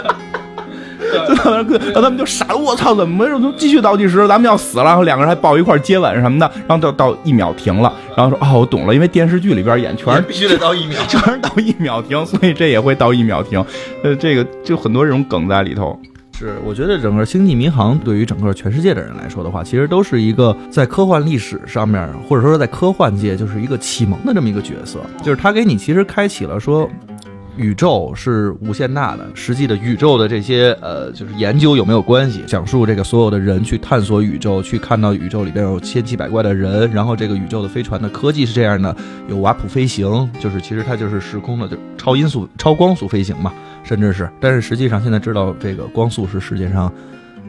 [1.86, 3.52] 然后他们就傻了，我操，怎么没有？
[3.54, 4.84] 继续倒计时，咱们要死了。
[4.84, 7.92] 然后两个人还抱一块接吻什么的，然后到到一秒停了。
[8.16, 13.64] 然后说哦，我懂了，因为电视剧里边演全是 必须得到一秒， 全是到一秒停，所以这也会到一秒停。
[14.04, 16.00] 呃，这个就很多这种梗在里头。
[16.36, 26.90] 是，我觉得整个《星际迷航》对于整个全世界的人来说的话，其实都是一个在科幻历史上面，或者说在科幻界就是一个启蒙的这么一个角色，就是他给你其实开启了说。
[27.56, 32.44] 宇宙是无限大的，实际的宇宙的这些呃，就是研究有没有关系？
[32.48, 38.96] 讲述这个所有的人去探索宇宙，去看到宇宙里边有千奇百怪的人，然后这个宇宙的飞船的科技是这样的，
[39.30, 46.92] 有瓦普飞行，就是其实它就是时空的，就超音速、超光速飞行嘛，甚至是，但是实际上现在知道这个光速是世界上。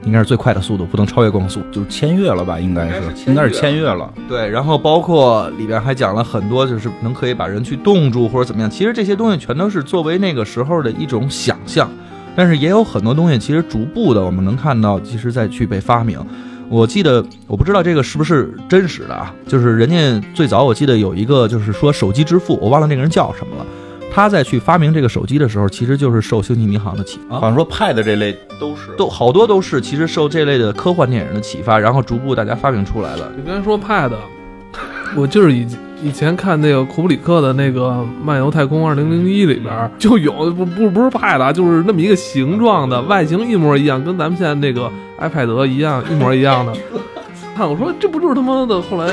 [0.06, 2.58] 应该是最快的速度，不能超越光速，就是签约了吧？
[2.60, 4.12] 应该是，应该是签约了。
[4.28, 8.70] 对，然后包括里边还讲了很多，就是能可以把人去冻住或者怎么样。
[8.70, 11.90] 其实这些东西全都是作为那个时候的一种想象，
[12.36, 16.18] 但是也有很多东西其实逐步的我们能看到，其实在去被发明。
[16.68, 19.32] 我记得我不知道这个是不是真实的啊？
[19.46, 23.66] 就是人家最早我记得有一个就是说手机支付，我忘了那个人叫什么了。
[24.14, 27.40] 他在去发明这个手机的时候，其实就是受《星际迷航》的启发。
[27.40, 33.28] 好像说 Pad 这类都是，都好多都是，其实受这类的科幻电影的启发，然后逐步大家发明出来的。
[33.36, 34.12] 你刚才说 Pad，
[35.16, 35.66] 我就是以
[36.00, 37.88] 以前看那个库布里克的那个
[38.24, 44.88] 《漫游太空二零零一》里边就有，不不不是 Pad，就是那么一个形状的，外形一模一样，跟咱们现在那个
[45.20, 46.72] iPad 一样，一模一样的。
[47.54, 49.06] 看我说这不就是他妈的后来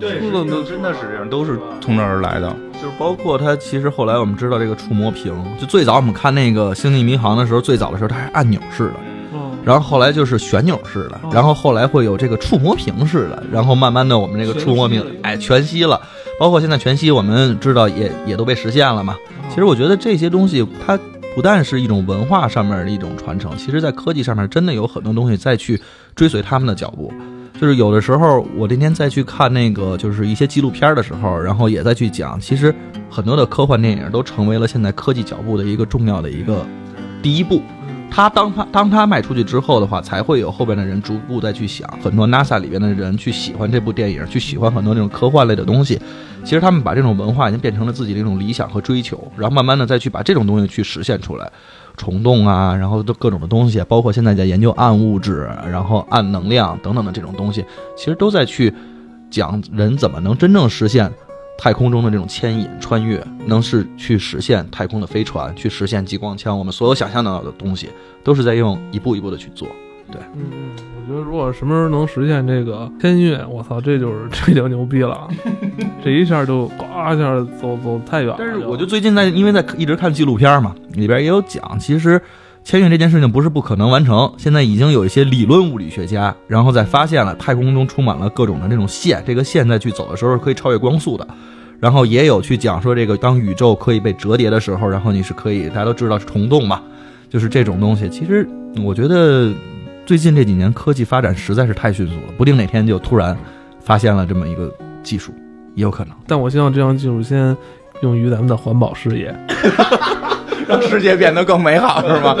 [0.00, 2.54] 对 出的那真的是这样，都是从那儿来的。
[2.74, 8.94] 就是包括它，其实后来我们知道这个触摸屏，就最早我们看那个《星际迷航》的时候，最早的时候它是按钮式的，
[9.38, 15.98] 哦然后后来就是旋钮式的哦，然后后来会有这个触摸屏式的，然后慢慢的我们这个触摸屏哎全息了，
[16.38, 19.16] 包括现在全息我们知道也也都被实现了嘛。
[19.48, 20.98] 其实我觉得这些东西它
[21.34, 25.80] 不但是一种文化上面的一种传承，其实在科技上面真的有很多东西再去
[26.14, 27.10] 追随他们的脚步。
[27.60, 32.74] 就是有的时候，我那天再去看那个就是一些纪录片的时候，然后也在去讲，其实
[33.08, 36.66] 很多的科幻电影都成为了现在科技脚步的一个重要的一个
[37.22, 37.62] 第一步。
[38.14, 46.00] 他当他当他卖出去之后的话，才会有后边的人逐步再去想，很多 NASA 里边的人去喜欢这部电影，去喜欢很多那种科幻类的东西。
[46.44, 51.50] 其实他们把这种文化已经变成了自己的一种理想和追求，然后慢慢的再去把这种东西去实现出来，
[51.96, 57.64] 虫洞啊，然后都各种的东西，包括现在在研究暗物质，然后暗能量等等的这种东西，
[57.96, 58.72] 其实都在去
[59.28, 61.10] 讲人怎么能真正实现
[61.56, 67.88] 太空中的这种牵引、穿越，能是去实现太空的飞船，去实现激光枪，我们所有想象得到的东西，
[68.22, 69.68] 都是在用一步一步的去做。
[70.36, 75.26] 嗯嗯，我觉得如果什么时候能实现这个天运，我操，这就是这就牛逼了，
[76.04, 78.36] 这一下就呱一下走走太远了。
[78.38, 82.20] 但是我就最近在，因为在一直看纪录片嘛，里边也有讲，其实
[82.64, 91.28] 签运这件事情不是不可能完成，现在已经有一些理论物理学家，然后在发现了太空中充满了各种的这种线，这个线在去走的时候可以超越光速的。
[91.78, 96.80] 然后也有去讲说，这个当宇宙可以被折叠的时候，然后你是可以，大家都知道是虫洞嘛，
[97.28, 98.08] 就是这种东西。
[98.08, 98.48] 其实
[98.82, 99.52] 我觉得
[100.06, 103.36] 最近这几年科技发展实在是太迅速了，不定哪天就突然
[103.78, 105.34] 发现了这么一个技术，
[105.74, 106.14] 也有可能。
[106.26, 107.54] 但我希望这项技术先
[108.00, 109.36] 用于咱们的环保事业。
[110.68, 112.36] 让世界变得更美好，是吗？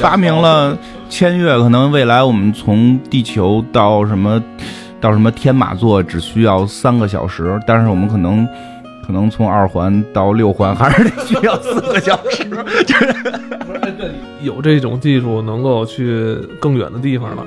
[0.00, 0.76] 发明了
[1.08, 4.42] 签约，可能未来我们从地球到什么
[5.00, 8.46] 到什么天马座只需要三个小时，但是我们可能
[9.06, 12.44] 可能从二环到六环还是得需要四个小时。
[12.86, 13.14] 就是
[14.42, 17.44] 有这种技术能够去更远的地方了，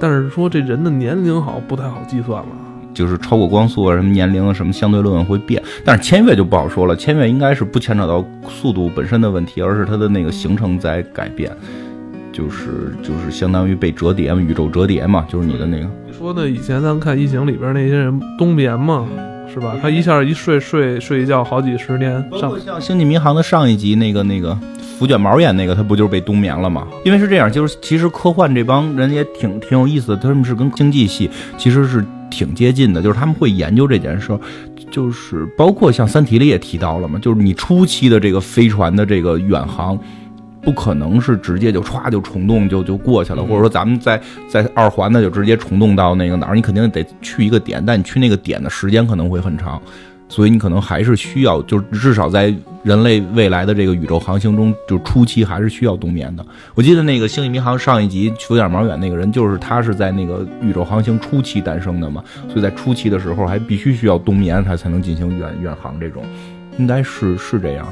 [0.00, 2.48] 但是说这人的年龄好不太好计算了。
[2.94, 6.94] 就是超过光速啊，什么年龄啊，什么相对论会变，但是签月就不好说了。
[6.94, 11.50] 签月应该是不牵扯到速度本身的问题，而是它的那个行程在改变，
[12.32, 15.88] 就是就是相当于被折叠嘛，宇宙折叠嘛，就是你的那个。
[16.06, 19.06] 你说的以前咱看《异形》里边那些人冬眠嘛，
[19.52, 19.76] 是吧？
[19.80, 24.56] 他一下一睡睡睡一觉好几十年上包括像《星际迷航》的上一集那个那个
[24.98, 26.86] 福卷毛演那个，他不就是被冬眠了吗？
[27.04, 34.40] 因为是这样，就是其实科幻这帮人也挺挺有意思的，他们是跟经济系其实是挺接近的，就是他们会研究这件事儿。
[34.90, 39.98] 就是包括像《三体》里也提到了嘛，就是你初期的这个飞船的这个远航，
[40.60, 49.80] 不可能是直接就歘就虫洞就就过去了，或者说咱们在在二环呢就直接虫洞到那个哪儿，你肯定得去一个点，但你去那个点的时间可能会很长，
[50.32, 56.42] 所以你可能还是需要，就是至少在人类未来的这个宇宙航行中，就初期还是需要冬眠的。
[56.74, 66.24] 我记得那个《星际迷航》上一集有点毛远那个人，就是他是在那个宇宙航行初期诞生的嘛，所以在初期的时候还必须需要冬眠，他才能进行远远航这种，
[66.78, 67.86] 应该是是这样，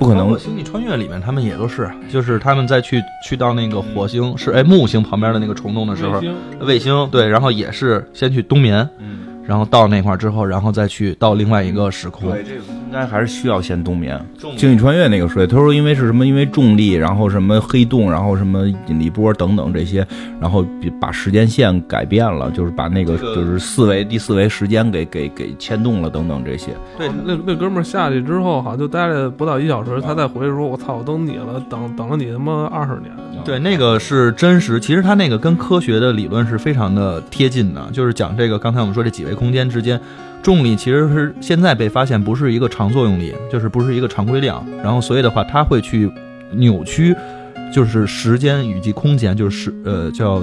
[0.00, 6.20] 不可能《星际穿越》里面，他们也都是，就是他们在去去到那个火星是哎木星旁边的那个虫洞的时候，
[6.60, 7.08] 卫星。
[7.12, 8.88] 对，然后也是先去冬眠，
[9.48, 12.30] 然后到那块儿之后，然后再去到另外一个时空。
[12.30, 14.20] 对，这个应该还是需要先冬眠。
[14.58, 16.26] 星际穿越那个说，他说因为是什么？
[16.26, 20.06] 因为重力，然后什么黑洞，然后什么引力波等等这些，
[20.38, 26.72] 然后比把时间线改变了，就是把那个就是四维第四维时间给给给牵动了等等这些。
[26.98, 33.10] 对，那那哥们儿下去之后，好像就待了不到一小时，他再回去说：“我操，我等你了，等等了你他妈二十年。
[33.46, 34.78] 对，那个是真实。
[34.78, 40.00] 其实他那个跟科学的理论是非常的贴近的，就是讲这个刚才我们说这几维空间之间，
[40.42, 44.66] 重力其实是现在被发现不是一个常作用力，就是不是一个常规量。
[44.82, 46.10] 然后所以的话，它会去
[46.50, 47.14] 扭曲，
[47.72, 50.42] 就是时间以及空间，就是时呃叫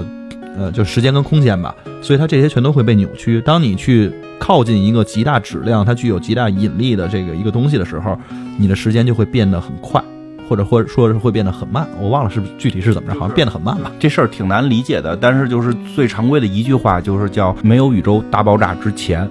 [0.56, 1.74] 呃就时间跟空间吧。
[2.02, 3.40] 所以它这些全都会被扭曲。
[3.42, 8.18] 当你去靠近一个极大质量、它具有极大引力的这个一个东西的时候，
[8.58, 10.02] 你的时间就会变得很快。
[10.48, 13.90] 或者或者说是会变得很慢，我忘了是不是具体是怎么着，好像变得很慢吧。
[13.98, 19.28] 这事儿挺难理解的，但是就是最常规的一句话就是叫“没有宇宙大爆炸之前”，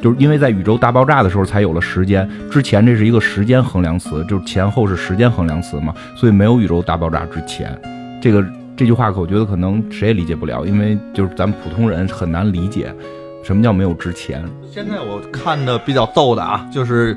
[0.00, 7.76] 就是因为在宇宙大爆炸的时候才有了时间，之前这是一个时间衡量词，就是前后是时间衡量词嘛，所以没有宇宙大爆炸之前，
[8.20, 8.44] 这个
[8.76, 12.94] 这句话我觉得可能谁也理解不了，因为就是咱们普通人很难理解
[13.44, 14.44] 什么叫没有之前。
[14.70, 17.16] 现在我看的比较逗的啊，就是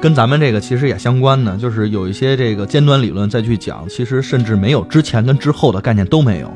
[0.00, 6.52] 跟咱们这个其实也相关的，就是有一些这个尖端理论再去讲，其实甚至没有之前跟之后的概念都没有。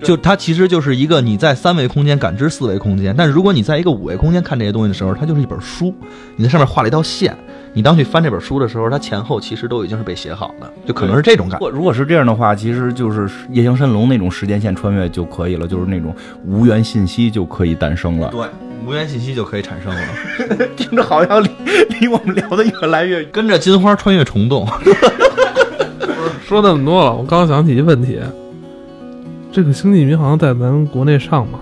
[0.00, 5.92] 就它其实就是一个你在三维空间感知四维空间，但是如果你在一个五维空间看这些东西的时候，它就是一本书，
[6.36, 7.36] 你在上面画了一道线，
[7.72, 11.66] 你当去翻这本书的时候，它前后其实都已经是被写好的，就可能是这种感觉。
[11.66, 16.14] 如果如果是这样的话，其实就是夜行神龙那种时间线穿越就可以了，就是那种
[16.46, 18.28] 无源信息就可以诞生了。
[18.30, 18.46] 对，
[18.88, 21.50] 无源信息就可以产生了， 听着好像离
[22.00, 24.66] 离我们聊的越来越跟着金花穿越虫洞。
[26.46, 28.18] 说那么多了，我刚想起一问题，
[29.52, 31.58] 这个《星际迷航》在咱国内上吗？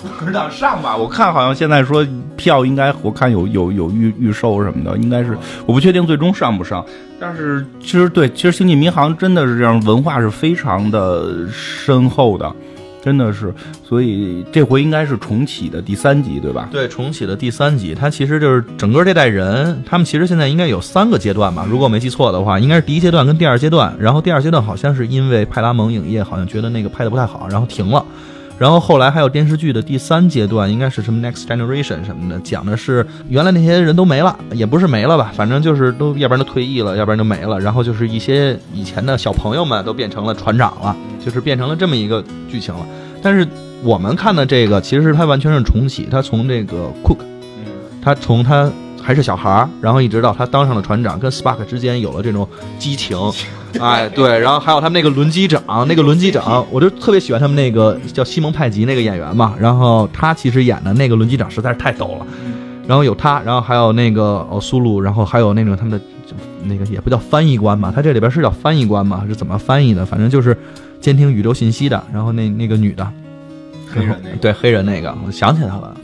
[0.20, 0.94] 不让上吧？
[0.94, 6.84] 我看好像现在说票应该，我看有有有预预售什么的，应该是我不确定最终上不上。
[7.18, 12.54] 但是其实对，其实《星际迷航》真的是这样，文化是非常的深厚的，
[13.02, 13.52] 真的是。
[13.86, 16.68] 所以这回应该是重启的第三集，对吧？
[16.70, 23.94] 对，重启的第三集，它其实就是整个这代人，他们其实现在应该有三个阶段吧，如果我没记错的话，应该是第一阶段跟第二阶段。
[23.98, 28.04] 然后第二阶段好像是因为派拉蒙影业好像觉得那个拍的不太好，然后停了。
[28.58, 37.60] 然后后来还有电视剧的第三阶段，应该是什么 Next Generation 什么的，讲的是原来那些人都没了，也不是没了吧，反正就是都要不然都退役了，要不然就没了。
[37.60, 42.84] 然后就是一些以前的小朋友们都变成了船长了，就是变成了这么一个剧情了。
[43.22, 43.46] 但是
[43.84, 47.18] 我们看的这个，其实它完全是重启，它从这个 Cook，
[48.02, 48.68] 他从他
[49.00, 53.16] 还是小孩儿，然后一直到他当上了船长，跟 Spark 之间有了这种激情。
[53.80, 59.54] 哎，对，然后还有他们那个轮机长，那个轮机长，我就特别喜欢他们那个叫西蒙派吉那个演员嘛。
[59.58, 62.26] 然后他其实演的那个轮机长实在是太逗了。
[62.86, 66.00] 然后有他，然后还有那个哦苏鲁，然后还有那种他们的
[66.64, 70.06] 那个也不叫翻译官吧，他这里边是叫翻译官嘛，是怎么翻译的？
[70.06, 70.56] 反正就是
[71.00, 72.02] 监听宇宙信息的。
[72.12, 73.06] 然后那那个女的，
[73.92, 75.94] 黑人那个对黑人那个，我想起来了。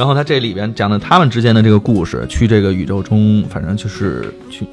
[0.00, 4.66] 然后他这里边讲的他们之间的这个故事，去这个宇宙中，反正就是去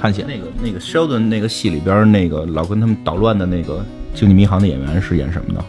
[0.00, 0.26] 探险。
[0.26, 3.74] 那个那个 Sheldon 那个戏里边那个老跟他们捣乱的那个
[4.18, 5.64] 《星际迷航》的演员是演什么的？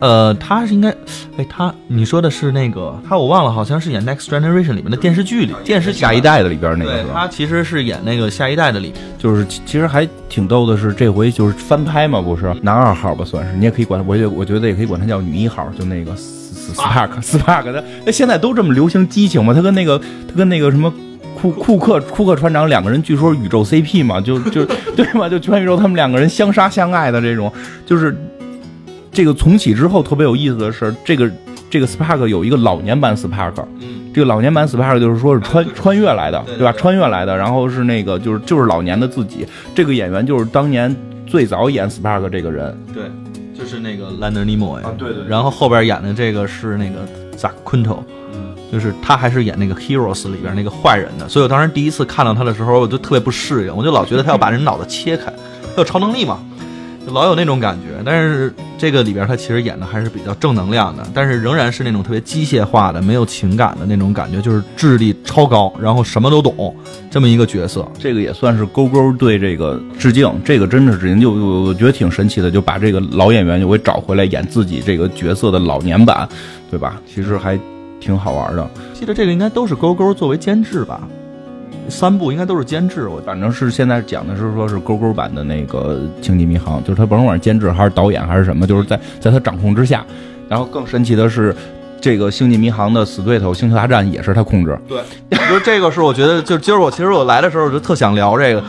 [0.00, 0.90] 呃，他是应该，
[1.36, 7.04] 哎，他你说的是那个他我忘了，好像是演《Next Generation》里面的电视剧里电视剧下一代的里边那个？
[7.14, 13.24] 他其实是演那个下一代的里，就是其其实还挺逗的是，这回就是翻拍嘛，不是男二号吧？
[13.24, 16.12] 算是你也可以管，我也我觉得也可以管他叫女一号，就那个
[16.72, 17.84] Spark Spark 的。
[18.04, 19.52] 那现在都这么流行激情嘛？
[19.54, 20.92] 他跟那个他跟那个什么
[21.40, 24.64] 库库克库克船长两个人，据说宇宙 CP 嘛，就就
[24.96, 25.28] 对嘛？
[25.28, 27.52] 就全宇宙他们两个人相杀相爱的这种，
[27.84, 28.16] 就是
[29.12, 31.30] 这个重启之后特别有意思的是，这个
[31.68, 36.72] 这个 Spark 有一个老年版 Spark，嗯，这个老年版 Spark 就是说是穿穿越来的，对对吧？
[36.72, 40.94] 穿越来的，然后是那个就是就是老年的自己，这个演员就是当年
[41.26, 43.02] 最早演 Spark 这个人，对，
[43.66, 45.28] 就是那个兰德尼莫呀，啊对对对。
[45.28, 47.04] 然后后边演的这个是那个
[47.36, 47.98] Zack Quinto，
[48.72, 55.32] 就是他还是演那个 Heroes 里边那个坏人的，所以我当时第一次看到他的时候，我就特别不适应，我就老觉得他要把人脑子切开，
[55.74, 56.38] 他有超能力嘛，
[57.06, 58.02] 就老有那种感觉。
[58.04, 66.74] 但是这个里边他其实演的还是比较正能量的，但是仍然是那种特别机械化的、没有情感的那种感觉，就是智力超高，然后什么都懂
[67.08, 67.86] 这么一个角色。
[67.98, 76.28] 这个也算是勾勾对这个致敬，这个真的是致敬，就我我觉得挺神奇的，就把这个老演员就给找回来演自己这个角色的老年版，
[76.70, 77.00] 对吧？
[77.06, 77.58] 其实还
[78.00, 78.68] 挺好玩的。
[78.92, 81.06] 记得这个应该都是勾勾作为监制吧，
[81.88, 90.04] 三部应该都是监制，我反正是现在讲的是说是勾勾版的那个《星际迷航》，就是他甭管是监制还是导演还是什么，就是在在他掌控之下。
[90.48, 91.54] 然后更神奇的是，
[92.00, 94.78] 这个《星际迷航》的死对头《星球大战》也是他控制。
[94.88, 95.00] 对，
[95.50, 98.62] 就这个是我觉得，就今儿我其实我来的时候我就特想聊这个。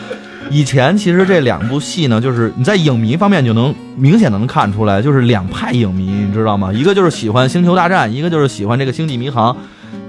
[0.50, 6.72] 以前其实这两部戏呢，就是你在影迷方面就能明显地能看出来，就是两派影迷，你知道吗？
[6.72, 9.52] 一个就是喜欢《星球大战》，一个就是喜欢这个《星际迷航》，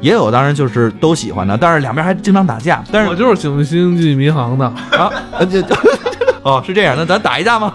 [0.00, 2.82] 也有当然就是都喜欢的，但是两边还经常打架。
[2.92, 4.64] 但是我就是喜欢《星际迷航》的
[4.96, 5.60] 啊，呃就
[6.42, 7.74] 哦是这样，那咱打一架吗？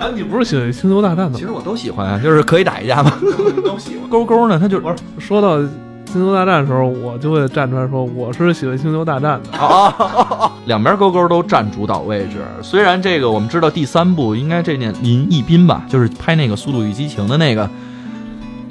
[0.00, 1.34] 啊，你不是喜欢《星球大战》的吗？
[1.36, 3.12] 其实我都喜欢啊，就是可以打一架吗？
[3.64, 4.08] 都喜欢。
[4.08, 4.80] 勾勾呢，他就
[5.18, 5.58] 说到
[6.12, 9.58] 《星球大战》的时候，我就会站出来说我是喜欢《星球大战》的。
[9.58, 10.52] 啊！
[10.66, 12.38] 两边勾勾都占主导位置。
[12.62, 17.68] 虽然这个我们知道第三部应该这年林一斌吧，就是拍那个《速度与激情》的那个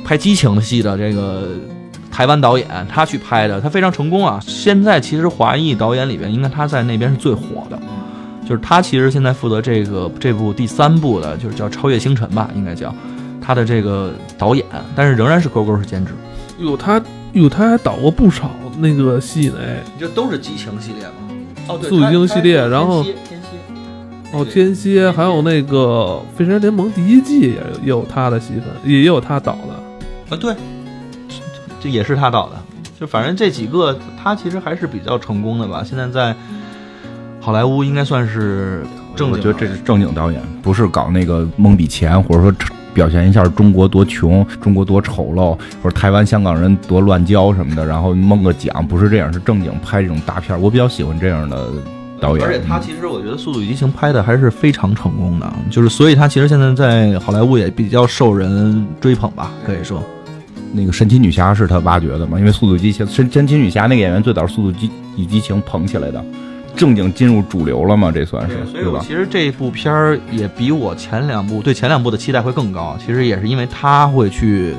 [0.03, 1.49] 拍激情的戏的这个
[2.17, 4.39] 台湾导演，他去拍的，他非常成功啊。
[4.41, 7.77] 现在其实华裔导演里边，应该他在那边是最火的。
[8.43, 12.91] 就是他其实现在负责这个这部第三部的，就是叫《超越星辰》吧，应该叫
[13.39, 16.13] 他的这个导演，但是仍然是勾勾是监制。
[16.57, 16.99] 哟，他
[17.33, 18.49] 哟他还导过不少
[18.79, 21.13] 那个戏呢，哎，这都是激情系列吗？
[21.67, 30.35] 哦，对，速度与激情系列然后天蝎哦，天蝎，还有那个《飞驰联盟》第一季也有他的戏份，也有他导的。
[30.35, 30.55] 啊，对，
[31.81, 32.55] 这这也是他导的。
[32.99, 35.83] 就反正这几个，他其实还是比较成功的吧。
[35.85, 36.35] 现在在
[37.39, 38.83] 好莱坞应该算是
[39.15, 39.37] 正经。
[39.37, 42.51] 我觉得这是正经导演，不是搞那个蒙笔钱或者说
[42.95, 50.59] 表现一下中国多穷，中国多丑陋，或者台湾、香港人多乱交什么的，然后蒙个奖，不是这样，是正经拍这种大片儿。
[50.59, 51.67] 我比较喜欢这样的
[52.19, 60.01] 导演，而且他其实我觉得《速度与激情》拍的还是非常成功的，就是所以他其实现在在好莱坞也比较受人追捧吧，可以说。
[60.73, 62.37] 那个神奇女侠是他挖掘的嘛？
[62.37, 66.23] 因为《速度与激情》神神奇女侠那个演员最早是《速度激与激情》捧起来的，
[66.75, 68.11] 正经进入主流了嘛？
[68.11, 68.99] 这算是所以对吧？
[68.99, 72.97] 我其实这部片儿也比我前两部对前两部的期待会更高。
[73.03, 74.73] 其实也是因为他会去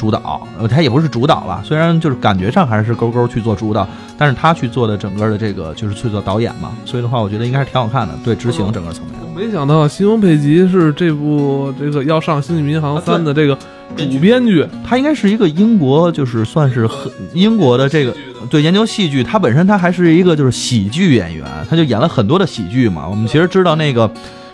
[0.00, 3.86] 主导，呃，他也不是主导了，虽然就是感觉上还是勾勾去做主导，
[4.16, 9.14] 但是他去做的整个的这个就是去做导演嘛，所以的话，我觉得应该是挺好看的，对执行整个层面。
[9.34, 13.54] 没想到西蒙佩吉是这部这个要上《星际迷航三》的这个
[13.96, 18.14] 主编剧，他应该是一个英国，就是算是很英国的这个
[18.48, 23.06] 对研究戏剧，他本身他还是一个就是喜剧演员，他就演了很多的喜剧嘛。
[23.06, 24.10] 我们其实知道那个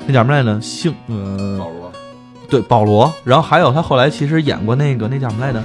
[0.06, 0.60] 那叫什么来着？
[0.60, 1.85] 姓呃保罗，
[2.48, 5.60] 对保罗，然后还有他后来其实演过那个那叫什么来着？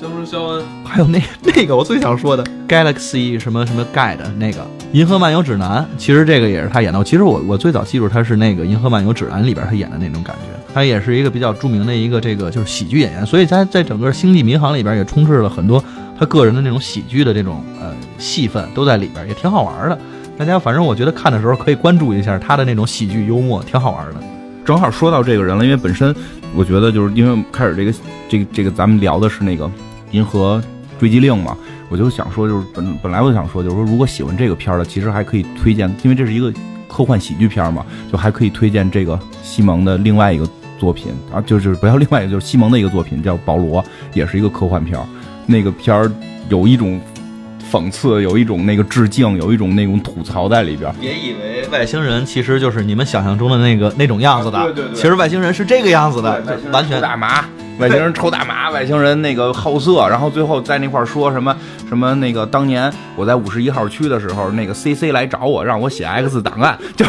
[0.00, 4.60] 僵尸肖恩，还有那 那个我最想说的 Galaxy 什么什么 Guide 那个
[4.92, 7.02] 《银河漫游指南》，其实这个也是他演的。
[7.02, 10.56] 其实我我最早记住他是那个《银河漫游指南》里边他演的那种感觉。
[10.72, 15.82] 他也是一个比较著名的一个这个就是喜剧演员，所以他在整个《星际迷航》里边也充斥了很多
[16.16, 19.98] 他个人的那种喜剧的这种呃戏份都在里边，也挺好玩的。
[20.36, 24.20] 大家反正我觉得看的时候可以关注一下他的那种喜剧幽默，挺好玩的。
[24.68, 26.14] 正好说到这个人了，因为本身
[26.54, 27.94] 我觉得就是因为开始这个
[28.28, 29.64] 这个这个咱们聊的是那个
[30.10, 30.62] 《银河
[31.00, 31.56] 追击令》嘛，
[31.88, 36.52] 我就想说就是本本来我就想说就是说如果喜欢这个片儿的，其实还可以推荐，因为这是一个
[36.86, 40.46] 科幻喜剧片嘛，就还可以推荐这个西蒙的另外一个
[40.78, 45.06] 作品啊，就是不要另外一个就是西蒙的一个作品叫《保罗》，也是一个科幻片儿，
[45.46, 46.12] 那个片儿
[46.50, 47.00] 有一种
[47.70, 50.92] 讽刺，有一种那个致敬，有一种那种吐槽在里边。
[51.00, 54.94] 别以为外星人其实就是你们想象中的那个那种样子的，对对对。
[54.94, 56.42] 其实外星人是这个样子的，
[56.72, 56.98] 完全。
[56.98, 57.44] 抽大麻，
[57.78, 61.56] 外星人抽大麻，外星人那个好色，然后最后在那块儿说什么
[61.88, 67.06] 什么那个当年我在五十一号区的时候，那个 CC 来找我，让我写 X 档案，就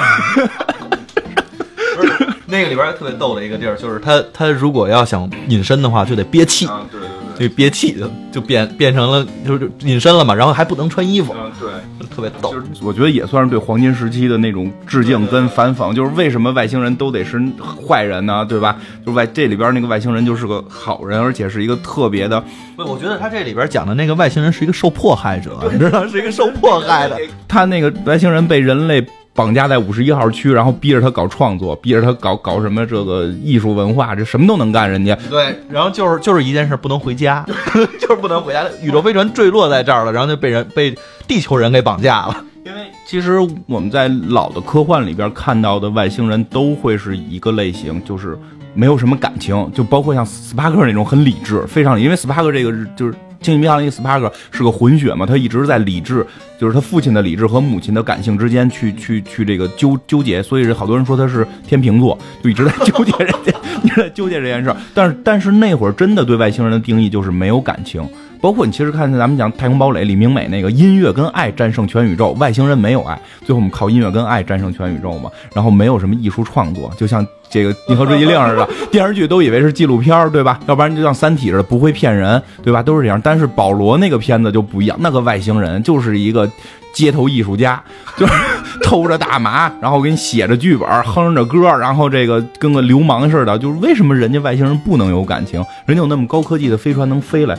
[2.46, 7.10] 那个里边特别逗的一个地儿，就是他他如果要想隐身的话，就得憋气，对对
[7.40, 11.70] 就憋气就就变变成了就是隐身了嘛，然后还不能穿衣服，对。
[12.10, 12.60] 特别逗就。
[12.60, 17.40] 是我觉得也算是对黄金时期的那种致敬跟反讽，就是为什么外星人都得是
[17.88, 18.44] 坏人呢？
[18.44, 18.76] 对吧？
[19.06, 22.44] 就外这里边那个外星人就是个好人，而且是一个特别的，
[22.76, 27.18] 不，我觉得他这里边讲的那个外星人是一个受迫害者，你知道，是一个受迫害的。
[27.48, 37.46] 他那个外星人被人类绑架在五十一号区，然后逼着他搞创作，逼着他搞搞什么这个艺术文化，这什么都能干，人家对，然后就是就是一件事，不能回家，
[38.00, 38.66] 就是不能回家。
[38.82, 40.94] 宇宙飞船坠落在这儿了，然后就被人被
[41.28, 42.44] 地球人给绑架了。
[42.66, 48.38] 因为其实我们在老的科幻里边看到的外星人都会是一个类型，就是
[48.74, 56.26] 没有什么感情，就包括像斯帕克那种很理智，非常因为斯帕克这个是就是《星际迷航》那个斯帕克是个混血嘛，他一直在理智，
[56.60, 64.76] 就是他父亲的理智和母亲的感性之间去 去去这个纠纠结，所以好多人说他是天秤座，就一直在纠结人家，一直在纠结这件事。
[64.94, 68.06] 但是 但是那会儿真的对外星人的定义就是没有感情。
[68.42, 75.30] 包括你其实看咱们讲《太空堡垒》李明美那个音乐跟爱战胜全宇宙，外星人没有爱，最后我们靠音乐跟爱战胜全宇宙嘛。
[75.54, 80.60] 然后没有什么艺术创作，就像这个《银河追击令》似的， 电视剧都以为是纪录片儿，对吧？
[80.68, 82.84] 要不然就像《三体》似的，不会骗人，对吧？
[82.84, 83.20] 都是这样。
[83.24, 86.50] 但是保罗那个片子就不一样，那个外星人就是一个
[86.94, 87.82] 街头艺术家，
[88.18, 88.34] 就是
[88.84, 93.58] 偷着大麻，然后给你写着剧本，哼着歌，然后这个跟个流氓似的。
[93.58, 95.64] 就是为什么人家外星人不能有感情？
[95.86, 97.58] 人家有那么高科技的飞船能飞来，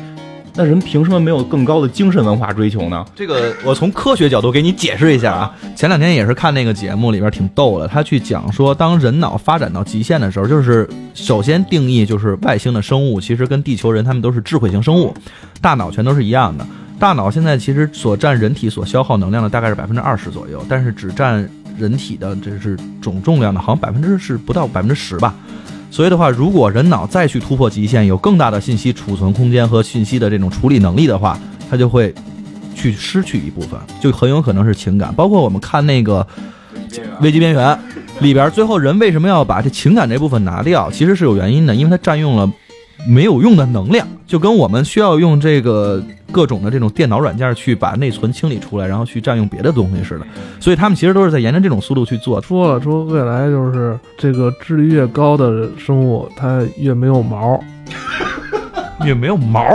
[0.61, 3.02] 那人凭什么没有更高的精神文化追求呢？
[3.16, 5.50] 这个我从科学角度给你解释一下啊。
[5.74, 15.14] 前两天也是看那个节目里边挺逗的，他去讲说，当人脑发展到极限的时候，就是首先定义就是外星的生物其实跟地球人他们都是智慧型生物，
[15.62, 16.66] 大脑全都是一样的。
[16.98, 21.48] 大脑现在其实所占人体所消耗能量的大概是百分之二十左右，但是只占
[21.78, 25.34] 人体的这是总重量的，好像百分之是不到百分之十吧。
[25.91, 31.38] 所以的话，如果人脑再去突破极限，有更大的信息储存空间和信息的这种处理能力的话，
[31.68, 32.14] 它就会
[32.74, 35.12] 去失去一部分，就很有可能是情感。
[35.14, 36.26] 包括我们看那个
[37.20, 37.66] 《危机边缘》
[38.20, 40.91] 里边，最后人为什么要把这情感这部分拿掉？
[40.91, 42.51] 其实是有原因的，因为它占用了
[43.09, 46.03] 没有用的能量，就跟我们需要用这个
[46.33, 50.26] 各种的这种电脑软件去把内存清理出来，然后去占用别的东西似的。
[50.59, 52.41] 所以他们其实都是在沿着这种速度去做。
[52.43, 57.62] 说了说未来就是这个智力越高的生物，它越没有毛。
[59.05, 59.66] 越没有毛，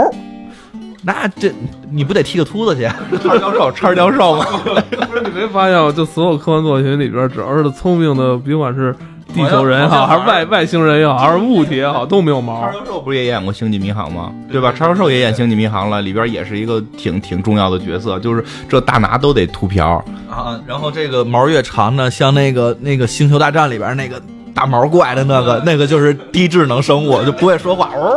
[1.02, 1.52] 那这
[1.90, 2.84] 你不得剃个秃子去？
[3.18, 4.44] 叉教授，叉教授吗？
[5.10, 5.90] 不是你没发现吗？
[5.90, 8.94] 就所有科幻作品里边，只要是聪明的，甭管是
[9.36, 12.72] 地球人也好，还是外外星人也好，还是物体也好，都没有毛叉。
[12.72, 14.32] 教授不是也演过《星际迷航》吗？
[14.50, 14.72] 对吧？
[14.76, 20.02] 叉教授也演《星际迷航》了，里边也是一个挺挺重要的角色，就是这大拿都得秃瓢。
[20.30, 24.20] 啊，然后这个毛越长呢，像那个那个星球大战里边那个
[24.54, 27.90] 大毛怪的那个，那个就是低智能生物，就不会说话。
[27.94, 28.16] 哦，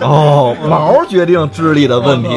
[0.00, 2.28] 哦，毛决定智力的问题。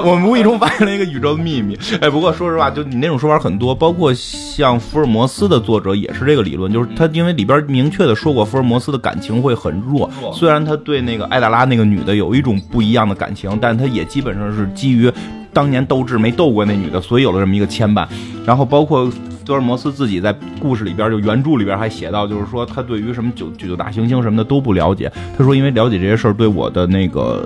[0.04, 1.78] 我们无意中发现了一个宇宙的秘密。
[2.00, 15.10] 哎，不过说实话，就你那种说法很多，包括像福尔摩斯的作者也是这个理论，就是他因为里边明确的说过，福尔摩斯的感情会很弱，虽然他对那个艾达拉那个女的有一种不一样的感情，但他也基本上是基于
[15.52, 18.06] 当年斗智没斗过那女的，所以有了这么一个牵绊。
[18.46, 19.10] 然后包括
[19.46, 25.10] 福尔摩斯自己在故事里边，就原著里边还写到，就是说他对于什么九九大行星什么的都不了解。
[25.36, 27.44] 他说，因为了解这些事儿对我的那个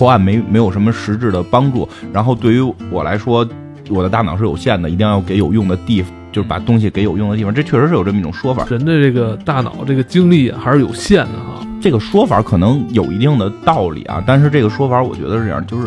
[0.00, 1.86] 破案没没有什么实质的帮助。
[2.10, 3.46] 然后对于我来说，
[3.90, 7.52] 我的大脑是有限的，一定要给有用的地方，就是把东西给有用的地方。
[7.52, 8.64] 这确实是有这么一种说法。
[8.70, 11.60] 人的这个大脑这个精力还是有限的哈。
[11.82, 15.86] 这个说法可能有一定的道理啊，但是这个说法我觉得是这样，就是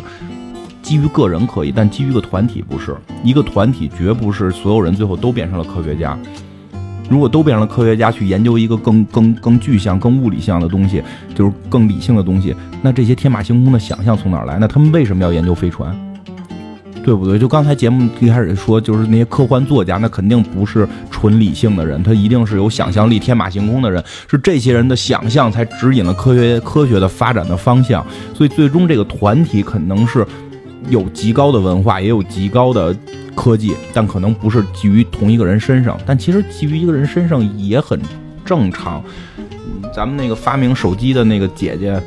[0.84, 2.96] 基于个人可以，但基于一个团体不是。
[3.24, 6.16] 一个团体绝不是所有人最后都变成了科学家。
[7.14, 11.04] 如果都变成了科学家去研究一个更更更具象、更物理性的东西，
[11.36, 14.58] 就是更理性的东西，那这些天马行空的想象从哪儿来？
[14.60, 15.96] 那他们为什么要研究飞船？
[17.06, 17.38] 对不对？
[17.38, 28.06] 就刚才节目一开始说，就是那些科幻作家，那肯定不是纯理性的人，他一定是有想象力、天马行空的人，是这些人的想象才指引了科学科学的发展的方向。
[28.34, 30.26] 所以最终这个团体可能是
[30.90, 32.96] 有极高的文化，也有极高的
[33.36, 35.98] 科技，但可能不是基于同一个人身上。
[36.06, 38.00] 但其实基于一个人身上也很
[38.46, 39.04] 正常。
[39.38, 39.44] 嗯
[39.94, 42.02] 咱们那个发明手机的那个姐姐。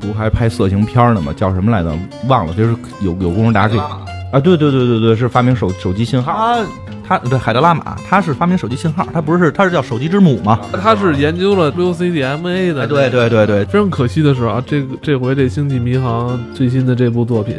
[0.00, 1.32] 不还拍色情片呢吗？
[1.34, 1.90] 叫什么来着？
[2.28, 6.30] 忘了，就是有有功夫大家可以啊，对对对对对，是发明手手机信号。
[6.30, 6.66] 他
[7.06, 10.58] 他对海德拉玛，他是发明手机信号，他不是他是叫手机之母嘛？
[10.72, 12.82] 他是研究了 WCDMA 的。
[12.82, 17.56] 哎对对对对，非常可惜的是啊，这个这回这《星际迷航》最新的这部作品，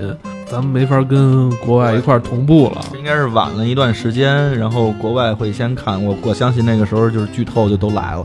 [0.48, 2.82] 咱们没法跟国外一块儿同步了。
[2.98, 6.04] 应该是晚了一段时间，然后国外会先看。
[6.04, 8.24] 我我相信那个时候就是剧透就都来了。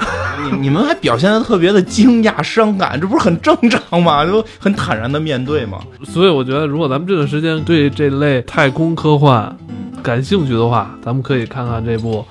[0.50, 4.24] 你你们还表现的特别的惊讶伤感，这不是很正常吗？
[4.26, 5.78] 就很坦然的面对吗？
[6.04, 9.54] 所以我觉得，如果咱们这段时间对这类太空科幻
[10.02, 12.24] 感兴趣的话，咱们可以看看这部。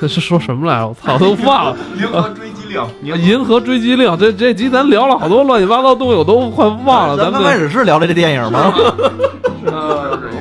[0.00, 0.88] 这 是说什么来着？
[0.88, 1.76] 我操，都忘了。
[1.96, 7.16] 银河追击令， 银河追击令，这这集咱聊了好多乱七八糟东西，我都快忘了。
[7.16, 8.72] 咱刚开始是聊的这电影吗？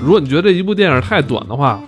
[0.01, 1.79] 如果你觉得这一部电影太短的话，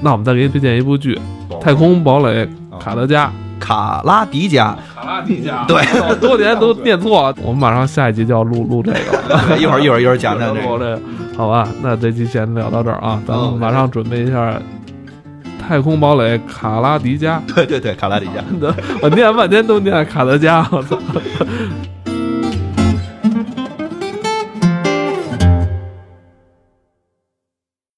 [0.00, 1.18] 那我们再给你推荐一部剧
[1.58, 2.48] 《太空堡垒
[2.78, 3.26] 卡德加》。
[3.64, 7.36] 卡拉迪加，卡拉迪加，对，好多年都念错了。
[7.42, 10.78] 我们马上下一集就要录录这个 了，一会儿一会儿一会儿讲讲这个。
[10.78, 11.00] 这个，
[11.36, 11.68] 好吧？
[11.80, 14.50] 那这期先聊到这儿啊，咱们马上准备一下
[15.60, 17.40] 《太空堡垒卡拉迪加》。
[17.54, 18.42] 对对对，卡拉迪加。
[19.00, 20.98] 我念半天都念卡德加，我操！